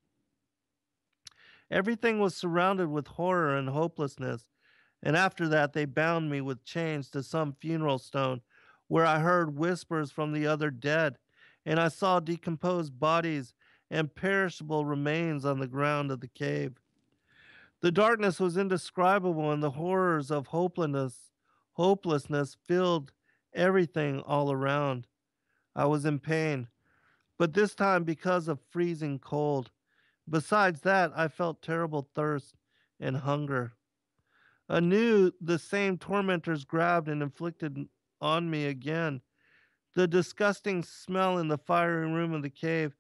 [1.70, 4.46] Everything was surrounded with horror and hopelessness.
[5.04, 8.42] And after that, they bound me with chains to some funeral stone,
[8.88, 11.18] where I heard whispers from the other dead,
[11.66, 13.54] and I saw decomposed bodies
[13.92, 16.80] and perishable remains on the ground of the cave.
[17.82, 21.34] The darkness was indescribable, and the horrors of hopelessness,
[21.74, 23.12] hopelessness filled
[23.54, 25.06] everything all around.
[25.76, 26.70] I was in pain,
[27.38, 29.70] but this time because of freezing cold.
[30.30, 32.56] Besides that, I felt terrible thirst
[33.02, 33.74] and hunger.
[34.70, 37.78] Anew, the same tormentors grabbed and inflicted
[38.22, 39.22] on me again.
[39.96, 42.96] The disgusting smell in the fiery room of the cave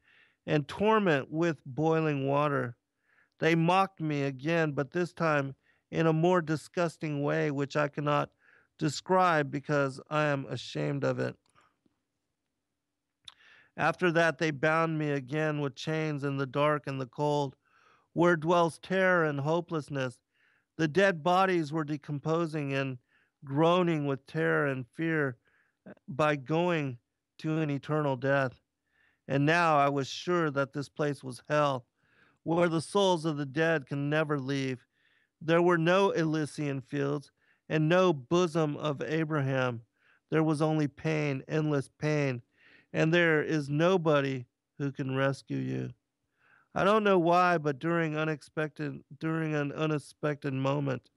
[0.45, 2.76] and torment with boiling water.
[3.39, 5.55] They mocked me again, but this time
[5.89, 8.30] in a more disgusting way, which I cannot
[8.78, 11.36] describe because I am ashamed of it.
[13.78, 17.55] After that, they bound me again with chains in the dark and the cold,
[18.14, 20.20] where dwells terror and hopelessness.
[20.78, 22.98] The dead bodies were decomposing and
[23.46, 25.38] groaning with terror and fear
[25.88, 26.98] uh, by going
[27.40, 28.54] to an eternal death.
[29.28, 31.86] And now I was sure that this place was hell,
[32.44, 34.86] where the souls of the dead can never leave.
[35.42, 37.32] There were no Elysian fields
[37.70, 39.82] and no bosom of Abraham.
[40.30, 42.42] There was only pain, endless pain
[42.94, 44.46] and there is nobody
[44.78, 45.90] who can rescue you.
[46.76, 51.12] I don't know why, but during unexpected during an unexpected moment,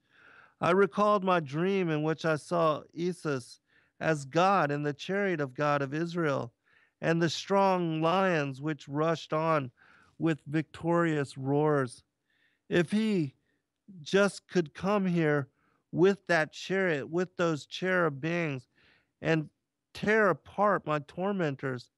[0.60, 3.60] I recalled my dream in which I saw Isis
[4.00, 6.52] as God in the chariot of God of Israel,
[7.00, 9.70] and the strong lions which rushed on
[10.18, 12.02] with victorious roars.
[12.68, 13.34] If he
[14.02, 15.48] just could come here
[15.92, 18.68] with that chariot, with those cherub beings,
[19.22, 19.48] and
[19.94, 21.88] tear apart my tormentors.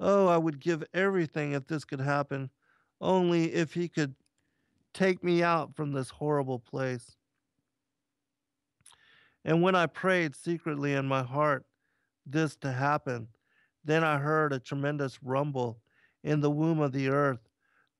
[0.00, 2.50] Oh, I would give everything if this could happen,
[3.00, 4.14] only if he could
[4.92, 7.16] take me out from this horrible place.
[9.44, 11.64] And when I prayed secretly in my heart
[12.24, 13.28] this to happen,
[13.84, 15.78] then I heard a tremendous rumble
[16.24, 17.48] in the womb of the earth.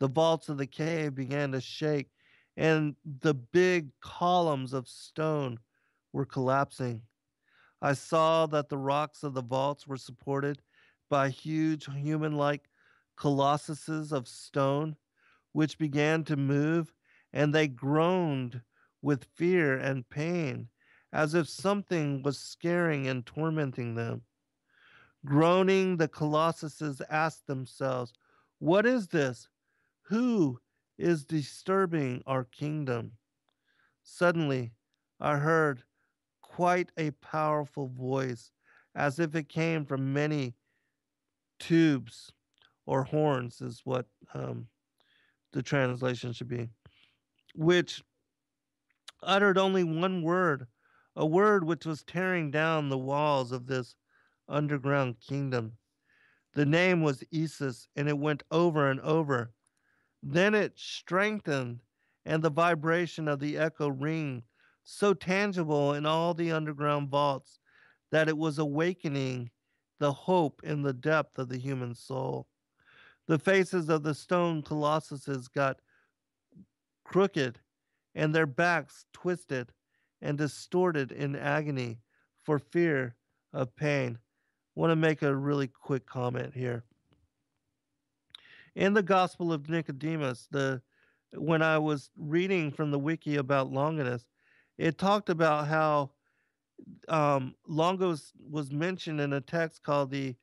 [0.00, 2.10] The vaults of the cave began to shake,
[2.56, 5.58] and the big columns of stone
[6.12, 7.02] were collapsing.
[7.80, 10.60] I saw that the rocks of the vaults were supported
[11.08, 12.68] by huge human like
[13.16, 14.96] colossuses of stone,
[15.52, 16.92] which began to move,
[17.32, 18.60] and they groaned
[19.02, 20.68] with fear and pain,
[21.12, 24.22] as if something was scaring and tormenting them.
[25.24, 28.12] Groaning, the colossuses asked themselves,
[28.58, 29.48] What is this?
[30.02, 30.60] Who
[30.98, 33.12] is disturbing our kingdom?
[34.02, 34.72] Suddenly,
[35.18, 35.82] I heard
[36.42, 38.50] quite a powerful voice,
[38.94, 40.54] as if it came from many
[41.58, 42.32] tubes
[42.86, 44.66] or horns, is what um,
[45.52, 46.68] the translation should be,
[47.54, 48.02] which
[49.22, 50.66] uttered only one word,
[51.16, 53.96] a word which was tearing down the walls of this
[54.48, 55.72] underground kingdom.
[56.54, 59.52] The name was Isis, and it went over and over.
[60.22, 61.80] Then it strengthened,
[62.24, 64.42] and the vibration of the echo ring
[64.84, 67.58] so tangible in all the underground vaults
[68.10, 69.50] that it was awakening
[69.98, 72.46] the hope in the depth of the human soul.
[73.26, 75.80] The faces of the stone colossuses got
[77.04, 77.58] crooked
[78.14, 79.72] and their backs twisted
[80.22, 81.98] and distorted in agony
[82.44, 83.16] for fear
[83.52, 84.18] of pain.
[84.76, 86.84] I want to make a really quick comment here.
[88.74, 90.82] In the Gospel of Nicodemus, the
[91.32, 94.26] when I was reading from the wiki about Longinus,
[94.78, 96.10] it talked about how
[97.08, 100.34] um, was mentioned in a text called the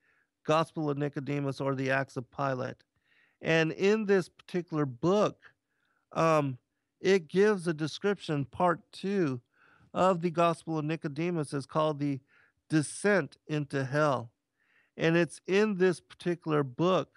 [0.46, 2.84] Gospel of Nicodemus or the Acts of Pilate.
[3.42, 5.38] And in this particular book,
[6.12, 6.58] um,
[7.02, 9.42] it gives a description, part two
[9.94, 12.20] of the Gospel of Nicodemus is called the
[12.70, 14.32] Descent into Hell.
[14.96, 17.10] And it's in this particular book,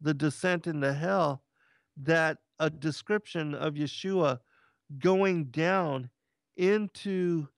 [0.00, 1.42] The Descent into Hell,
[1.96, 4.40] that a description of Yeshua
[4.98, 6.10] going down
[6.56, 7.48] into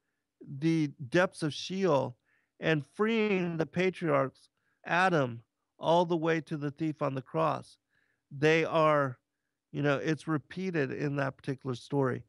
[0.46, 2.16] the depths of Sheol
[2.60, 4.48] and freeing the patriarchs,
[4.86, 5.42] Adam,
[5.78, 7.78] all the way to the thief on the cross.
[8.30, 9.18] They are,
[9.72, 12.24] you know, it's repeated in that particular story.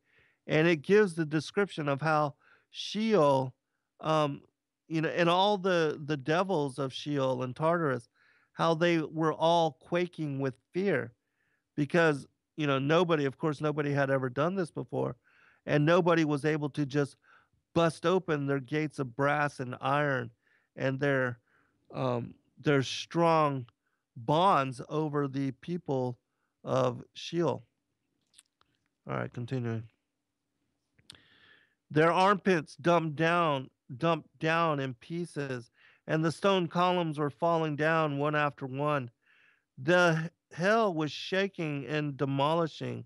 [0.48, 2.36] And it gives the description of how
[2.72, 3.54] Sheol,
[4.02, 4.42] um,
[4.88, 8.08] you know, and all the, the devils of Sheol and Tartarus,
[8.54, 11.14] how they were all quaking with fear
[11.76, 12.28] because,
[12.58, 15.16] you know, nobody, of course, nobody had ever done this before.
[15.66, 17.16] And nobody was able to just
[17.74, 20.30] bust open their gates of brass and iron
[20.76, 21.40] and their
[21.94, 23.66] um, their strong
[24.16, 26.18] bonds over the people
[26.64, 27.64] of Sheol.
[29.08, 29.84] All right, continuing.
[31.92, 35.70] Their armpits dumped down, dumped down in pieces,
[36.08, 39.12] and the stone columns were falling down one after one.
[39.78, 43.06] The hell was shaking and demolishing,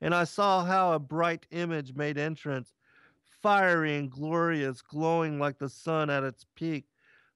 [0.00, 2.74] and I saw how a bright image made entrance
[3.42, 6.86] fiery and glorious, glowing like the sun at its peak,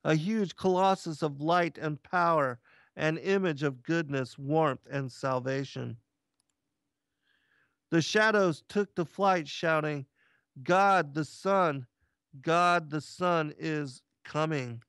[0.06, 2.60] a huge colossus of light and power,
[2.94, 5.96] an image of goodness, warmth, and salvation.
[7.90, 10.06] The shadows took to flight, shouting,
[10.62, 11.88] God the Son,
[12.40, 14.80] God the Son is coming.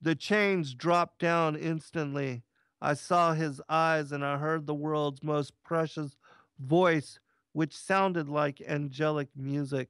[0.00, 2.44] The chains dropped down instantly.
[2.80, 6.16] I saw his eyes and I heard the world's most precious
[6.60, 7.18] voice
[7.52, 9.88] which sounded like angelic music.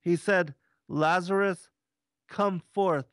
[0.00, 0.56] He said,
[0.88, 1.68] Lazarus,
[2.32, 3.06] come forth.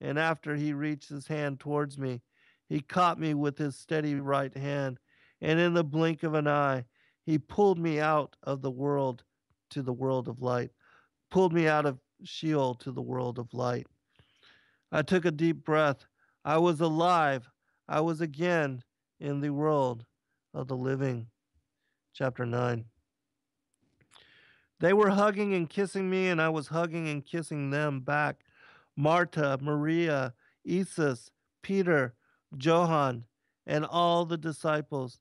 [0.00, 2.20] And after he reached his hand towards me,
[2.68, 5.00] he caught me with his steady right hand,
[5.40, 6.84] and in the blink of an eye,
[7.24, 9.24] he pulled me out of the world
[9.70, 10.70] to the world of light,
[11.30, 13.86] pulled me out of Sheol to the world of light.
[14.92, 16.06] I took a deep breath.
[16.44, 17.48] I was alive.
[17.88, 18.82] I was again
[19.18, 20.04] in the world
[20.54, 21.26] of the living.
[22.14, 22.84] Chapter 9.
[24.80, 28.44] They were hugging and kissing me, and I was hugging and kissing them back.
[28.98, 30.34] Marta, Maria,
[30.68, 31.30] Isis,
[31.62, 32.14] Peter,
[32.60, 33.24] Johann,
[33.64, 35.20] and all the disciples.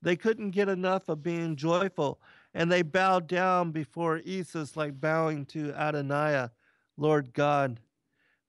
[0.00, 2.18] They couldn't get enough of being joyful,
[2.54, 6.48] and they bowed down before Isis like bowing to Adonai,
[6.96, 7.80] Lord God.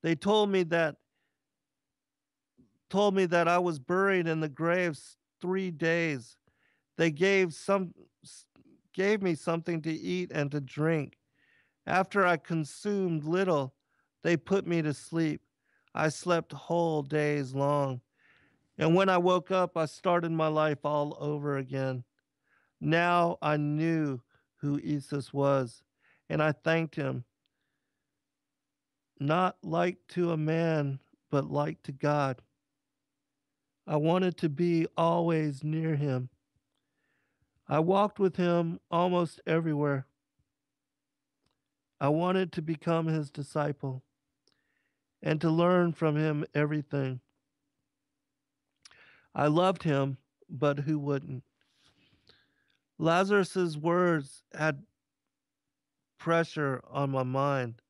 [0.03, 0.95] They told me that
[2.89, 6.37] told me that I was buried in the graves 3 days.
[6.97, 7.93] They gave some
[8.93, 11.17] gave me something to eat and to drink.
[11.85, 13.73] After I consumed little,
[14.23, 15.41] they put me to sleep.
[15.93, 18.01] I slept whole days long.
[18.77, 22.03] And when I woke up, I started my life all over again.
[22.79, 24.21] Now I knew
[24.57, 25.83] who Isis was,
[26.29, 27.25] and I thanked him.
[29.19, 30.99] Not like to a man,
[31.29, 32.41] but like to God.
[33.85, 36.29] I wanted to be always near him.
[37.67, 40.07] I walked with him almost everywhere.
[41.99, 44.03] I wanted to become his disciple
[45.23, 47.19] and to learn from him everything.
[49.33, 50.17] I loved him,
[50.49, 51.43] but who wouldn't?
[52.97, 54.83] Lazarus's words had
[56.17, 57.81] pressure on my mind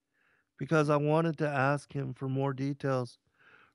[0.58, 3.18] because I wanted to ask him for more details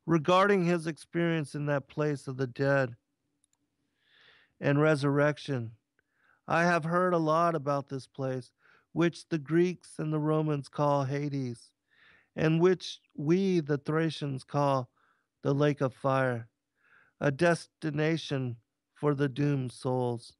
[0.07, 2.97] regarding his experience in that place of the dead
[4.61, 5.73] and resurrection.
[6.49, 8.53] I have heard a lot about this place,
[8.93, 11.71] which the Greeks and the Romans call Hades,
[12.37, 14.91] and which we, the Thracians, call
[15.43, 16.49] the lake of fire,
[17.21, 18.57] a destination
[18.95, 20.35] for the doomed souls.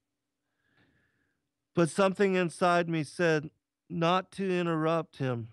[1.75, 3.51] But something inside me said
[3.89, 5.49] not to interrupt him,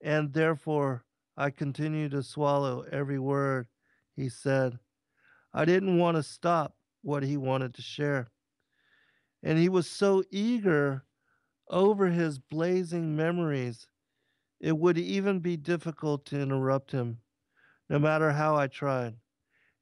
[0.00, 1.04] and therefore
[1.36, 3.66] I continued to swallow every word
[4.14, 4.78] he said.
[5.52, 8.28] I didn't want to stop what he wanted to share.
[9.42, 11.04] And he was so eager
[11.70, 13.86] over his blazing memories,
[14.60, 17.18] it would even be difficult to interrupt him,
[17.88, 19.14] no matter how I tried.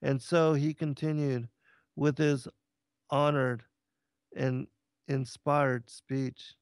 [0.03, 1.49] And so he continued
[1.95, 2.47] with his
[3.11, 3.65] honored
[4.35, 4.67] and
[5.09, 6.55] inspired speech.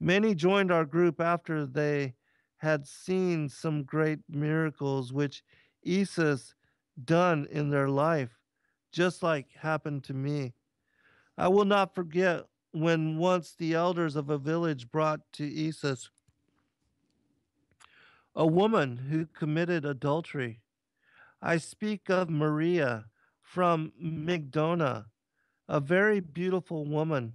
[0.00, 2.14] Many joined our group after they
[2.58, 5.42] had seen some great miracles which
[5.86, 6.54] Isis
[7.04, 8.38] done in their life
[8.92, 10.54] just like happened to me.
[11.36, 16.10] I will not forget when once the elders of a village brought to Isis
[18.38, 20.60] a woman who committed adultery.
[21.42, 23.06] I speak of Maria
[23.42, 25.06] from Migdona,
[25.68, 27.32] a very beautiful woman.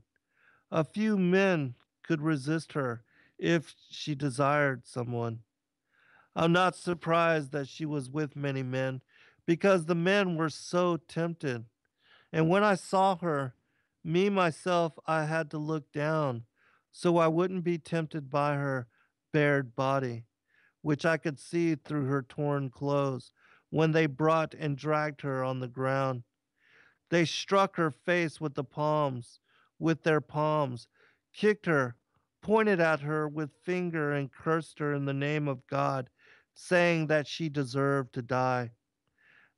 [0.72, 3.04] A few men could resist her
[3.38, 5.40] if she desired someone.
[6.38, 9.02] I'm not surprised that she was with many men
[9.46, 11.66] because the men were so tempted.
[12.32, 13.56] And when I saw her,
[14.06, 16.46] me myself, I had to look down
[16.94, 18.88] so I wouldn't be tempted by her
[19.34, 20.24] bared body,
[20.84, 23.32] which I could see through her torn clothes
[23.72, 26.24] when they brought and dragged her on the ground.
[27.10, 29.40] They struck her face with the palms,
[29.80, 30.88] with their palms,
[31.34, 31.96] kicked her,
[32.42, 36.10] pointed at her with finger, and cursed her in the name of God,
[36.54, 38.72] saying that she deserved to die.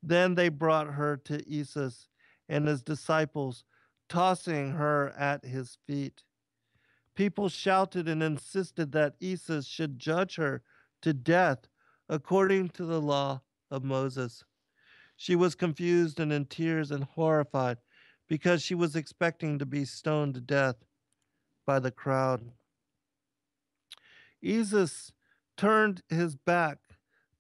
[0.04, 2.08] Then they brought her to Isis
[2.48, 3.64] and his disciples,
[4.08, 6.24] tossing her at his feet.
[7.16, 10.62] People shouted and insisted that Isis should judge her
[11.06, 11.68] to death
[12.10, 13.40] according to the law
[13.70, 14.44] of Moses.
[15.16, 17.78] She was confused and in tears and horrified
[18.28, 20.78] because she was expecting to be stoned to death
[21.64, 22.50] by the crowd.
[24.44, 25.12] Isis
[25.56, 26.80] turned his back,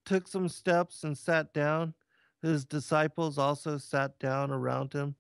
[0.06, 1.96] took some steps, and sat down.
[2.44, 5.16] His disciples also sat down around him.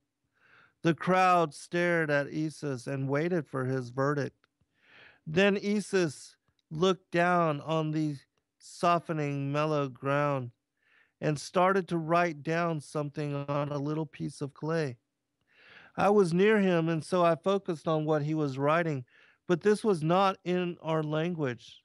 [0.83, 4.37] The crowd stared at Isis and waited for his verdict.
[5.25, 6.35] Then Isis
[6.69, 8.17] looked down on the
[8.65, 10.51] softening, mellow ground
[11.21, 14.97] and started to write down something on a little piece of clay.
[15.97, 19.05] I was near him, and so I focused on what he was writing,
[19.47, 21.81] but this was not in our language.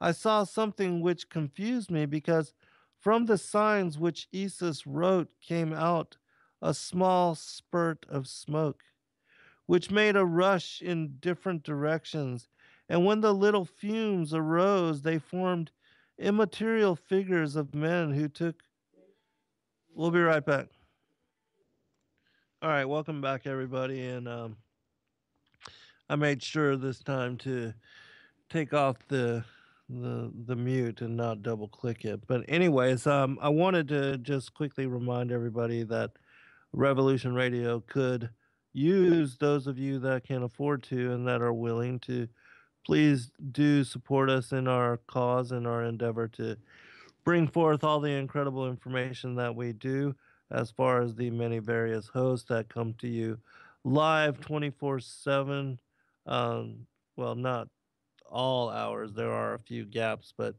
[0.00, 2.52] I saw something which confused me because
[2.98, 6.16] from the signs which Isis wrote came out
[6.60, 8.82] a small spurt of smoke,
[9.66, 12.48] which made a rush in different directions.
[12.88, 15.70] And when the little fumes arose, they formed
[16.18, 18.56] immaterial figures of men who took.
[19.94, 20.66] We'll be right back.
[22.62, 24.06] All right, welcome back, everybody.
[24.06, 24.56] And um,
[26.08, 27.72] I made sure this time to
[28.50, 29.44] take off the
[29.88, 32.26] the the mute and not double click it.
[32.26, 36.12] But anyways, um, I wanted to just quickly remind everybody that
[36.72, 38.30] Revolution Radio could
[38.72, 42.28] use those of you that can afford to and that are willing to
[42.86, 46.56] please do support us in our cause and our endeavor to
[47.24, 50.14] bring forth all the incredible information that we do
[50.50, 53.36] as far as the many various hosts that come to you
[53.84, 55.78] live 24 7
[56.26, 57.68] um, well not
[58.30, 59.12] all hours.
[59.12, 60.54] There are a few gaps, but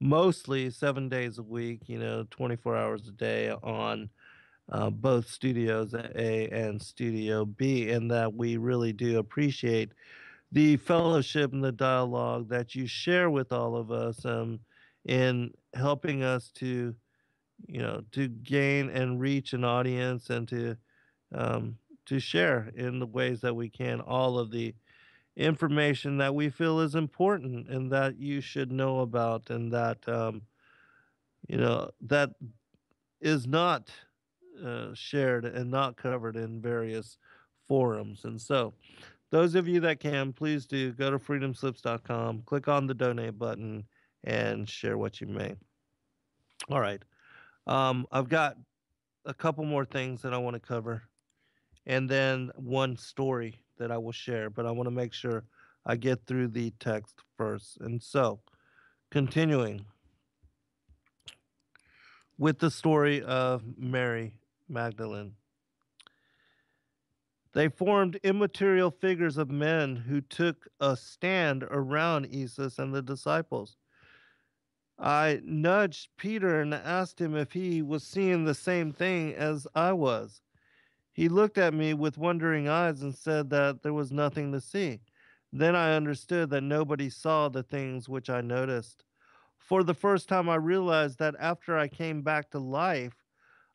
[0.00, 4.10] mostly seven days a week, you know, 24 hours a day on
[4.70, 9.92] uh, both Studios A and Studio B, and that we really do appreciate
[10.56, 14.58] the fellowship and the dialogue that you share with all of us um,
[15.04, 16.94] in helping us to,
[17.66, 20.74] you know, to gain and reach an audience and to
[21.34, 21.76] um,
[22.06, 24.74] to share in the ways that we can all of the
[25.36, 30.40] information that we feel is important and that you should know about and that um,
[31.48, 32.30] you know that
[33.20, 33.90] is not
[34.64, 37.18] uh, shared and not covered in various
[37.68, 38.24] forums.
[38.24, 38.72] And so
[39.30, 43.84] those of you that can please do go to freedomslips.com click on the donate button
[44.24, 45.54] and share what you may
[46.70, 47.02] all right
[47.66, 48.56] um, i've got
[49.24, 51.02] a couple more things that i want to cover
[51.86, 55.44] and then one story that I will share, but I want to make sure
[55.84, 57.78] I get through the text first.
[57.80, 58.40] And so,
[59.10, 59.86] continuing
[62.38, 64.34] with the story of Mary
[64.68, 65.32] Magdalene.
[67.56, 73.78] They formed immaterial figures of men who took a stand around Isis and the disciples.
[74.98, 79.94] I nudged Peter and asked him if he was seeing the same thing as I
[79.94, 80.42] was.
[81.14, 85.00] He looked at me with wondering eyes and said that there was nothing to see.
[85.50, 89.02] Then I understood that nobody saw the things which I noticed.
[89.56, 93.24] For the first time, I realized that after I came back to life,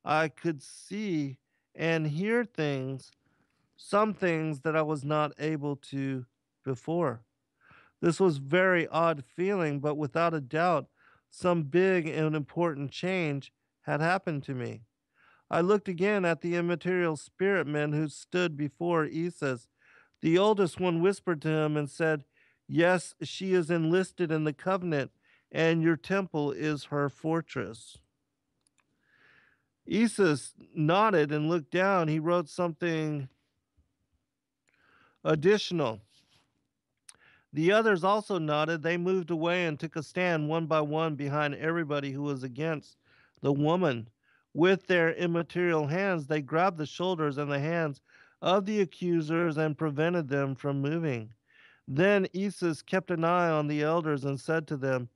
[0.06, 1.40] I could see
[1.74, 3.12] and hear things,
[3.84, 6.26] some things that I was not able to
[6.64, 7.24] before.
[8.00, 10.88] This was very odd feeling, but without a doubt,
[11.30, 13.52] some big and important change
[13.82, 14.82] had happened to me.
[15.50, 19.68] I looked again at the immaterial spirit men who stood before Isis.
[20.22, 22.24] The oldest one whispered to him and said,
[22.68, 25.12] Yes, she is enlisted in the covenant,
[25.52, 27.98] and your temple is her fortress.
[29.88, 30.36] Esau
[30.76, 32.08] nodded and looked down.
[32.08, 33.28] He wrote something
[35.24, 36.02] additional.
[37.54, 38.82] The others also nodded.
[38.82, 42.98] They moved away and took a stand one by one behind everybody who was against
[43.42, 44.10] the woman.
[44.54, 48.02] With their immaterial hands, they grabbed the shoulders and the hands
[48.42, 51.34] of the accusers and prevented them from moving.
[51.88, 55.10] Then Isis kept an eye on the elders and said to them,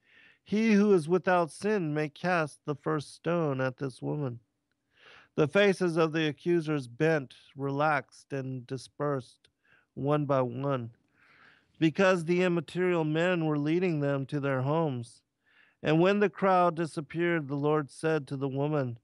[0.43, 4.39] He who is without sin may cast the first stone at this woman.
[5.35, 9.49] The faces of the accusers bent, relaxed, and dispersed
[9.95, 10.91] one by one,
[11.79, 15.21] because the immaterial men were leading them to their homes.
[15.81, 18.99] And when the crowd disappeared, the Lord said to the woman,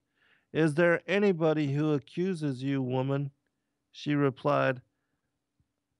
[0.53, 3.31] Is there anybody who accuses you, woman?
[3.91, 4.81] She replied,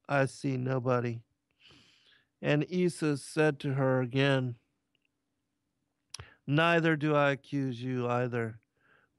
[0.08, 1.22] I see nobody.
[2.42, 4.56] And Isis said to her again,
[6.48, 8.60] Neither do I accuse you either,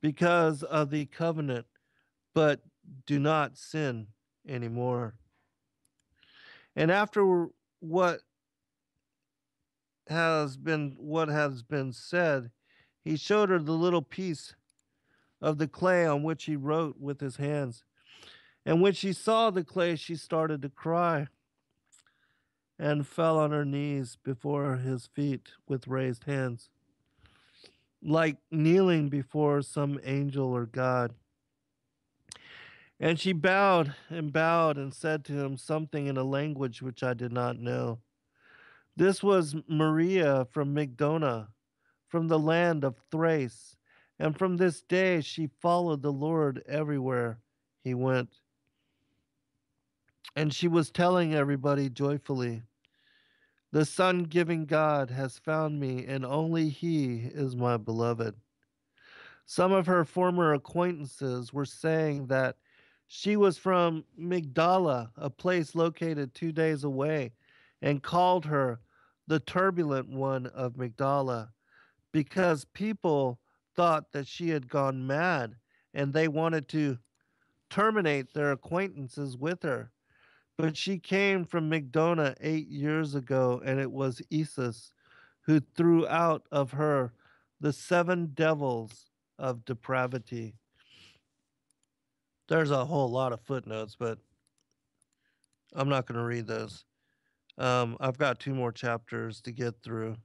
[0.01, 1.67] because of the covenant,
[2.35, 2.61] but
[3.07, 4.09] do not sin
[4.47, 5.15] anymore.
[6.75, 7.49] And after
[7.81, 8.21] what
[10.09, 12.51] has been what has been said,
[13.05, 14.55] he showed her the little piece
[15.41, 17.85] of the clay on which he wrote with his hands.
[18.65, 21.27] And when she saw the clay, she started to cry
[22.79, 26.71] and fell on her knees before his feet with raised hands,
[28.03, 31.13] like kneeling before some angel or God.
[33.01, 37.15] And she bowed and bowed and said to him something in a language which I
[37.15, 37.99] did not know.
[38.97, 41.49] This was Maria from Migdona,
[42.09, 43.77] from the land of Thrace,
[44.19, 47.41] and from this day she followed the Lord everywhere
[47.83, 48.39] he went.
[50.37, 52.63] And she was telling everybody joyfully,
[53.73, 58.35] The Son giving God has found me, and only He is my beloved.
[59.45, 62.57] Some of her former acquaintances were saying that
[63.15, 67.31] she was from Migdala, a place located two days away,
[67.83, 68.81] and called her
[69.27, 71.51] the turbulent one of Migdala
[72.11, 73.39] because people
[73.77, 75.57] thought that she had gone mad
[75.93, 76.97] and they wanted to
[77.69, 79.93] terminate their acquaintances with her.
[80.57, 84.91] But she came from Migdona eight years ago, and it was Isis
[85.43, 87.13] who threw out of her
[87.61, 90.55] the seven devils of depravity.
[92.49, 94.19] There's a whole lot of footnotes, but
[95.75, 96.85] I'm not going to read those.
[97.59, 100.17] Um, I've got two more chapters to get through.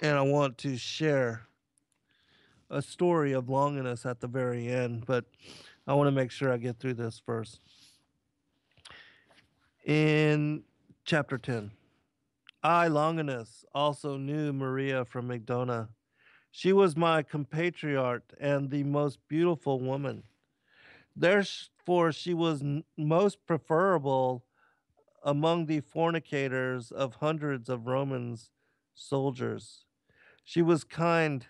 [0.00, 1.42] And I want to share
[2.70, 5.24] a story of Longinus at the very end, but
[5.86, 7.60] I want to make sure I get through this first.
[9.84, 10.62] In
[11.04, 11.72] chapter 10,
[12.62, 15.88] I, Longinus, also knew Maria from Migdona.
[16.50, 20.24] She was my compatriot and the most beautiful woman.
[21.14, 22.62] Therefore, she was
[22.96, 24.44] most preferable
[25.22, 28.50] among the fornicators of hundreds of Romans
[28.94, 29.84] soldiers.
[30.44, 31.46] She was kind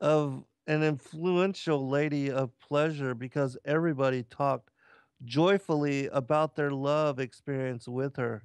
[0.00, 4.70] of an influential lady of pleasure because everybody talked
[5.24, 8.44] joyfully about their love experience with her.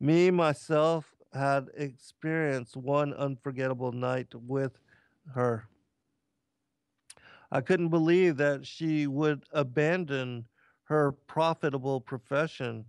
[0.00, 4.78] Me, myself, had experienced one unforgettable night with
[5.34, 5.68] her.
[7.50, 10.46] I couldn't believe that she would abandon
[10.84, 12.86] her profitable profession,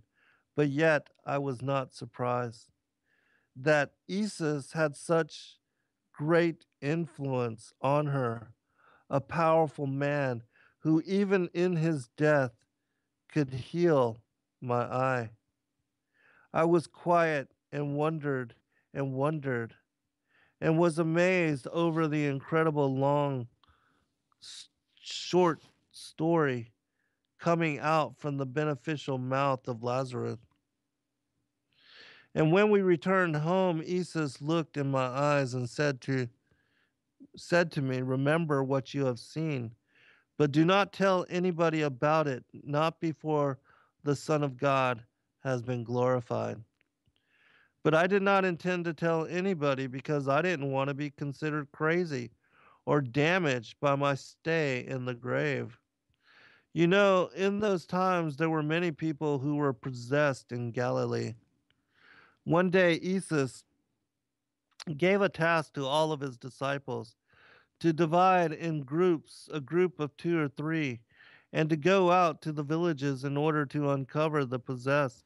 [0.56, 2.70] but yet I was not surprised
[3.56, 5.58] that Isis had such
[6.12, 8.52] great influence on her,
[9.08, 10.42] a powerful man
[10.80, 12.52] who, even in his death,
[13.28, 14.20] could heal
[14.60, 15.30] my eye.
[16.52, 18.54] I was quiet and wondered
[18.92, 19.74] and wondered
[20.60, 23.46] and was amazed over the incredible long,
[25.00, 26.72] short story
[27.38, 30.38] coming out from the beneficial mouth of Lazarus.
[32.34, 36.28] And when we returned home, Isis looked in my eyes and said to
[37.36, 39.72] said to me, Remember what you have seen,
[40.38, 43.58] but do not tell anybody about it, not before
[44.04, 45.02] the Son of God
[45.40, 46.62] has been glorified.
[47.82, 51.72] But I did not intend to tell anybody because I didn't want to be considered
[51.72, 52.30] crazy
[52.84, 55.78] or damaged by my stay in the grave.
[56.72, 61.34] You know, in those times there were many people who were possessed in Galilee.
[62.44, 63.64] One day, Isis
[64.96, 67.16] gave a task to all of his disciples
[67.80, 71.00] to divide in groups, a group of two or three,
[71.52, 75.24] and to go out to the villages in order to uncover the possessed,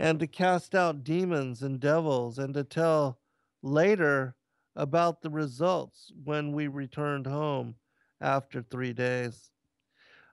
[0.00, 3.18] and to cast out demons and devils, and to tell
[3.62, 4.34] later
[4.74, 7.74] about the results when we returned home
[8.18, 9.50] after three days.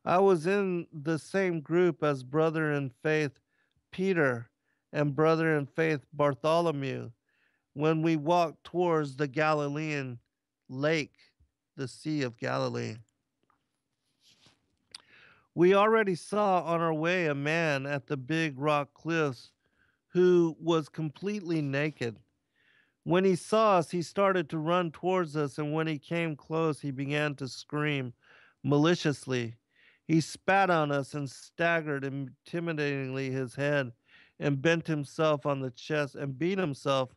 [0.05, 3.41] I was in the same group as brother in faith
[3.91, 4.49] Peter
[4.93, 7.11] and brother in faith Bartholomew
[7.74, 10.18] when we walked towards the Galilean
[10.70, 11.18] lake,
[11.76, 12.95] the Sea of Galilee.
[15.55, 19.51] We already saw on our way a man at the big rock cliffs
[20.18, 22.18] who was completely naked.
[23.03, 26.82] When he saw us, he started to run towards us, and when he came close,
[26.82, 28.13] he began to scream
[28.63, 29.57] maliciously.
[30.07, 33.91] He spat on us and staggered intimidatingly his head
[34.39, 37.13] and bent himself on the chest and beat himself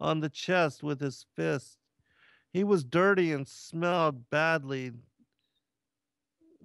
[0.00, 1.78] on the chest with his fist.
[2.52, 4.90] He was dirty and smelled badly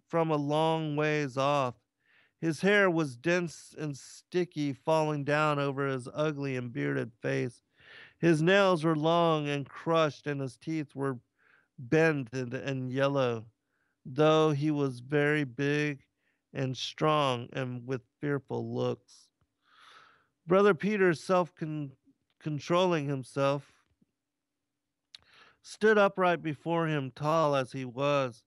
[0.07, 1.75] from a long ways off.
[2.41, 7.63] His hair was dense and sticky, falling down over his ugly and bearded face.
[8.17, 11.19] His nails were long and crushed, and his teeth were
[11.77, 13.45] bent and, and yellow,
[14.05, 16.03] though he was very big
[16.53, 19.27] and strong and with fearful looks.
[20.47, 21.51] Brother Peter, self
[22.39, 23.71] controlling himself,
[25.61, 28.43] stood upright before him, tall as he was.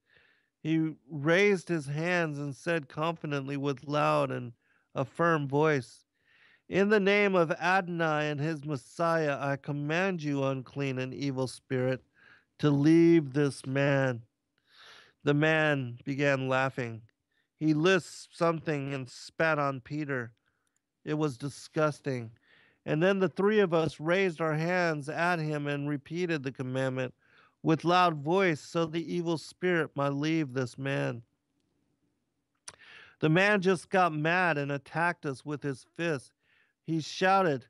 [0.61, 4.53] He raised his hands and said confidently with loud and
[4.95, 6.05] a firm voice,
[6.69, 12.03] In the name of Adonai and his Messiah, I command you, unclean and evil spirit,
[12.59, 14.23] to leave this man.
[15.23, 17.03] The man began laughing.
[17.59, 20.33] He lisped something and spat on Peter.
[21.05, 22.33] It was disgusting.
[22.85, 27.15] And then the three of us raised our hands at him and repeated the commandment
[27.63, 31.23] with loud voice so the evil spirit might leave this man.
[33.21, 36.33] The man just got mad and attacked us with his fist.
[36.85, 37.67] He shouted,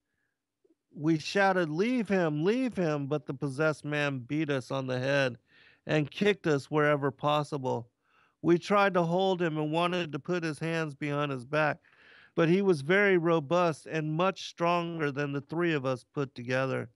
[0.95, 3.07] We shouted, Leave him, leave him.
[3.07, 5.39] But the possessed man beat us on the head
[5.87, 7.89] and kicked us wherever possible.
[8.43, 11.79] We tried to hold him and wanted to put his hands behind his back,
[12.37, 16.91] but he was very robust and much stronger than the three of us put together.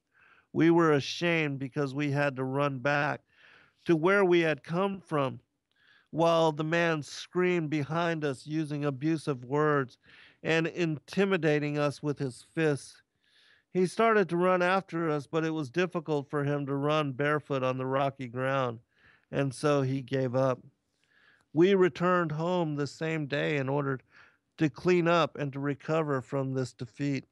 [0.53, 3.22] We were ashamed because we had to run back
[3.84, 5.40] to where we had come from
[6.11, 9.98] while the man screamed behind us using abusive words
[10.42, 13.03] and intimidating us with his fists.
[13.72, 17.62] He started to run after us, but it was difficult for him to run barefoot
[17.62, 18.80] on the rocky ground,
[19.30, 20.61] and so he gave up.
[21.55, 24.00] We returned home the same day in order
[24.59, 27.24] to clean up and to recover from this defeat.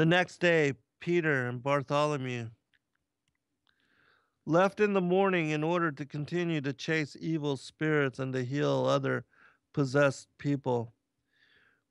[0.00, 2.48] The next day, Peter and Bartholomew
[4.46, 8.86] left in the morning in order to continue to chase evil spirits and to heal
[8.86, 9.26] other
[9.74, 10.94] possessed people.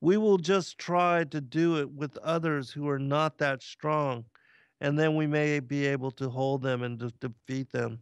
[0.01, 4.26] We will just try to do it with others who are not that strong,
[4.82, 8.01] and then we may be able to hold them and to defeat them.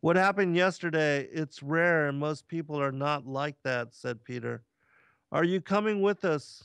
[0.00, 4.62] What happened yesterday, it's rare, and most people are not like that, said Peter.
[5.30, 6.64] Are you coming with us?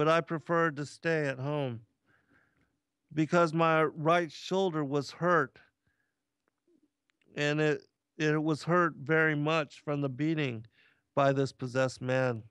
[0.00, 1.80] But I preferred to stay at home
[3.12, 5.58] because my right shoulder was hurt
[7.36, 7.82] and it
[8.16, 10.64] it was hurt very much from the beating
[11.14, 12.44] by this possessed man.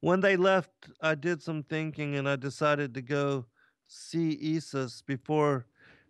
[0.00, 0.70] When they left,
[1.02, 3.44] I did some thinking and I decided to go
[3.86, 5.66] see Isus before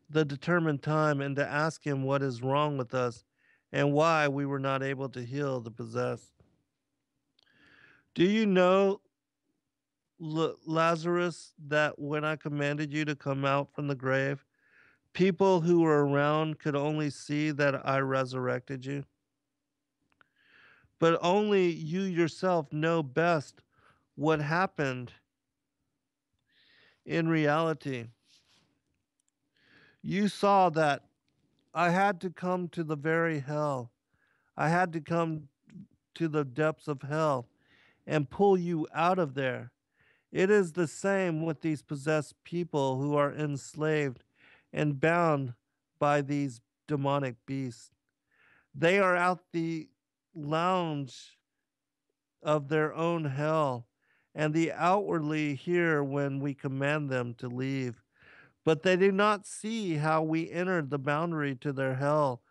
[0.09, 3.25] the determined time and to ask him what is wrong with us
[3.73, 6.35] and why we were not able to heal the possessed.
[8.15, 9.01] Do you know
[10.23, 14.45] L- Lazarus that when I commanded you to come out from the grave,
[15.13, 19.05] people who were around could only see that I resurrected you?
[20.99, 23.63] But only you yourself know best
[24.15, 25.13] what happened
[27.05, 28.07] in reality.
[30.03, 31.03] You saw that
[31.75, 33.91] I had to come to the very hell.
[34.57, 35.49] I had to come
[36.15, 37.49] to the depths of hell
[38.07, 39.73] and pull you out of there
[40.33, 44.25] it is the same with these possessed people who are enslaved
[44.73, 45.53] and bound
[45.99, 47.91] by these demonic beasts.
[48.75, 49.89] They are out the
[50.35, 51.37] lounge
[52.43, 53.87] of their own hell,
[54.35, 58.03] and the outwardly hear when we command them to leave.
[58.65, 62.43] But they do not see how we entered the boundary to their hell,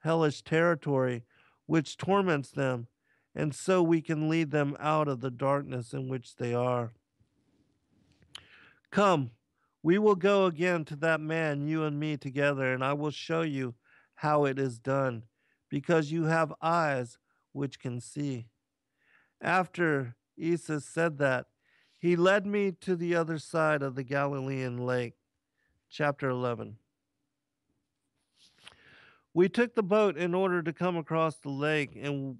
[0.00, 1.24] hellish territory,
[1.66, 2.88] which torments them,
[3.34, 6.92] and so we can lead them out of the darkness in which they are.
[8.90, 9.30] Come,
[9.82, 13.42] we will go again to that man, you and me together, and I will show
[13.42, 13.74] you
[14.16, 15.24] how it is done,
[15.68, 17.18] because you have eyes
[17.52, 18.46] which can see.
[19.40, 21.46] After Isus said that,
[21.98, 25.14] He led me to the other side of the Galilean lake.
[25.88, 26.76] Chapter 11.
[29.32, 32.38] We took the boat in order to come across the lake, and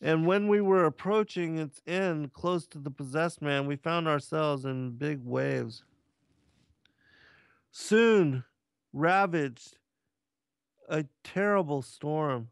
[0.00, 4.64] and when we were approaching its end, close to the possessed man, we found ourselves
[4.64, 5.84] in big waves.
[7.70, 8.44] Soon
[8.92, 9.76] ravaged
[10.88, 12.48] a terrible storm,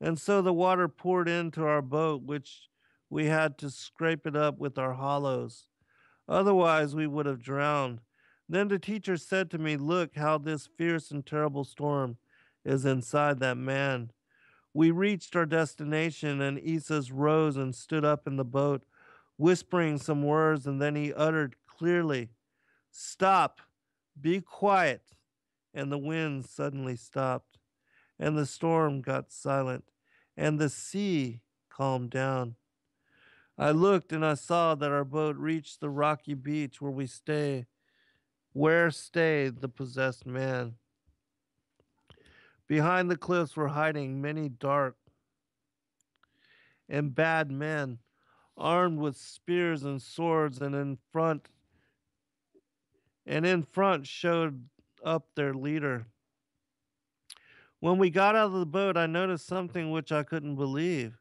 [0.00, 2.68] and so the water poured into our boat, which
[3.10, 5.66] we had to scrape it up with our hollows.
[6.28, 8.00] Otherwise, we would have drowned.
[8.48, 12.16] Then the teacher said to me, Look how this fierce and terrible storm
[12.64, 14.10] is inside that man.
[14.74, 18.82] We reached our destination, and Esau rose and stood up in the boat,
[19.36, 22.30] whispering some words, and then he uttered clearly,
[22.90, 23.60] Stop,
[24.20, 25.02] be quiet.
[25.74, 27.58] And the wind suddenly stopped,
[28.18, 29.84] and the storm got silent,
[30.36, 32.56] and the sea calmed down.
[33.56, 37.66] I looked and I saw that our boat reached the rocky beach where we stay,
[38.52, 40.74] where stayed the possessed man.
[42.68, 44.96] Behind the cliffs were hiding many dark
[46.88, 47.98] and bad men,
[48.56, 51.48] armed with spears and swords, and in front
[53.26, 54.68] and in front showed
[55.04, 56.06] up their leader.
[57.80, 61.18] When we got out of the boat, I noticed something which I couldn't believe.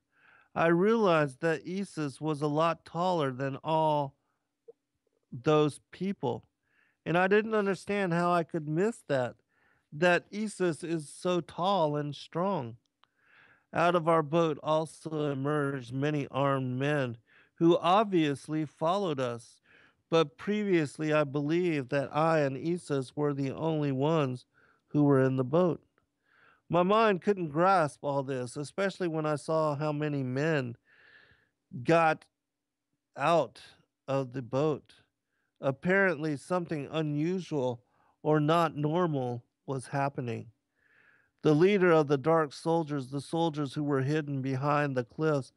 [0.55, 4.15] I realized that Isis was a lot taller than all
[5.31, 6.45] those people.
[7.05, 9.35] And I didn't understand how I could miss that
[9.91, 12.77] that Isis is so tall and strong.
[13.73, 17.17] Out of our boat also emerged many armed men
[17.55, 19.61] who obviously followed us.
[20.09, 24.45] But previously, I believed that I and Isis were the only ones
[24.87, 25.81] who were in the boat.
[26.69, 30.77] My mind couldn't grasp all this, especially when I saw how many men
[31.83, 32.25] got
[33.17, 33.61] out
[34.07, 34.93] of the boat.
[35.59, 37.83] Apparently, something unusual
[38.21, 40.47] or not normal was happening.
[41.43, 45.51] The leader of the dark soldiers, the soldiers who were hidden behind the cliffs,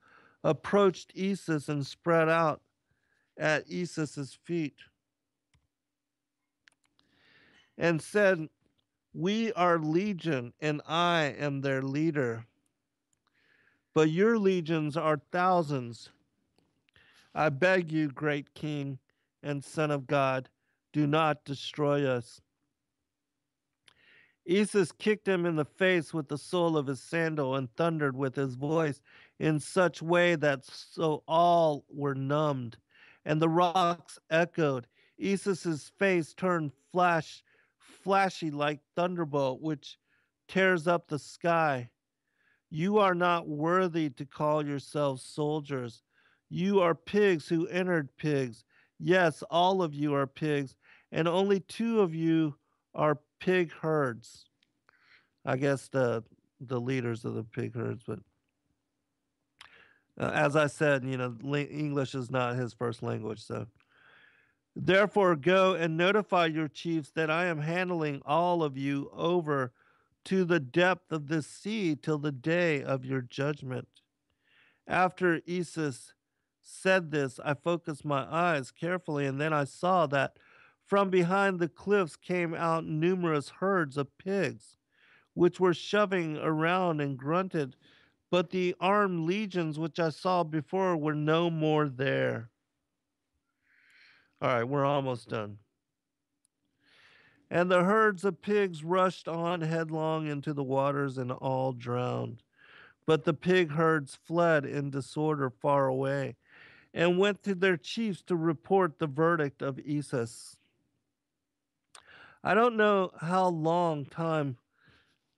[0.44, 2.60] approached Isis and spread out
[3.38, 4.76] at Isis's feet
[7.78, 8.48] and said,
[9.14, 12.44] We are legion, and I am their leader.
[13.94, 16.10] But your legions are thousands.
[17.34, 18.98] I beg you, great king
[19.42, 20.48] and son of God,
[20.92, 22.40] do not destroy us.
[24.50, 28.34] Isis kicked him in the face with the sole of his sandal and thundered with
[28.34, 29.00] his voice
[29.38, 32.76] in such way that so all were numbed,
[33.24, 34.88] and the rocks echoed.
[35.22, 37.44] Isis's face turned flash,
[37.78, 39.98] flashy like thunderbolt, which
[40.48, 41.88] tears up the sky.
[42.70, 46.02] You are not worthy to call yourselves soldiers.
[46.48, 48.64] You are pigs who entered pigs.
[48.98, 50.74] Yes, all of you are pigs,
[51.12, 52.56] and only two of you
[52.94, 54.46] are pig herds.
[55.44, 56.22] I guess the
[56.60, 58.18] the leaders of the pig herds, but
[60.20, 63.66] uh, as I said, you know, English is not his first language, so.
[64.76, 69.72] Therefore, go and notify your chiefs that I am handling all of you over
[70.24, 73.88] to the depth of the sea till the day of your judgment.
[74.86, 76.14] After Isis
[76.62, 80.36] said this, I focused my eyes carefully, and then I saw that
[80.90, 84.76] from behind the cliffs came out numerous herds of pigs,
[85.34, 87.76] which were shoving around and grunted,
[88.28, 92.50] but the armed legions which I saw before were no more there.
[94.42, 95.58] All right, we're almost done.
[97.48, 102.42] And the herds of pigs rushed on headlong into the waters and all drowned.
[103.06, 106.34] But the pig herds fled in disorder far away
[106.92, 110.56] and went to their chiefs to report the verdict of Isis.
[112.42, 114.56] I don't know how long time,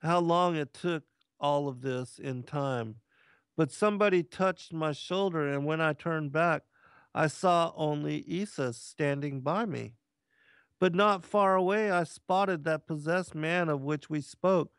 [0.03, 1.03] how long it took
[1.41, 2.97] all of this in time,
[3.57, 6.63] but somebody touched my shoulder, and when I turned back,
[7.15, 9.95] I saw only Isis standing by me.
[10.79, 14.73] But not far away, I spotted that possessed man of which we spoke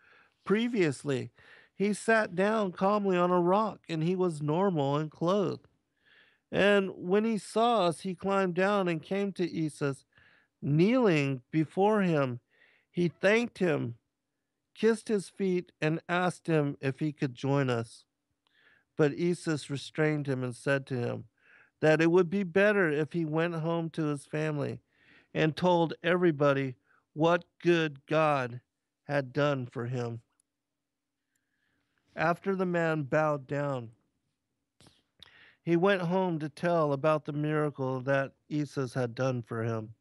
[0.43, 1.31] previously.
[1.75, 5.67] He sat down calmly on a rock, and he was normal and clothed.
[6.51, 10.05] And when he saw us, he climbed down and came to Isis
[10.65, 12.39] Kneeling before him,
[12.89, 13.95] he thanked him,
[14.73, 18.05] kissed his feet, and asked him if he could join us.
[18.95, 21.25] But Isis restrained him and said to him
[21.81, 24.79] that it would be better if he went home to his family
[25.33, 26.75] and told everybody
[27.11, 28.61] what good God
[29.03, 30.21] had done for him.
[32.15, 33.89] After the man bowed down,
[35.61, 39.93] he went home to tell about the miracle that Jesus had done for him.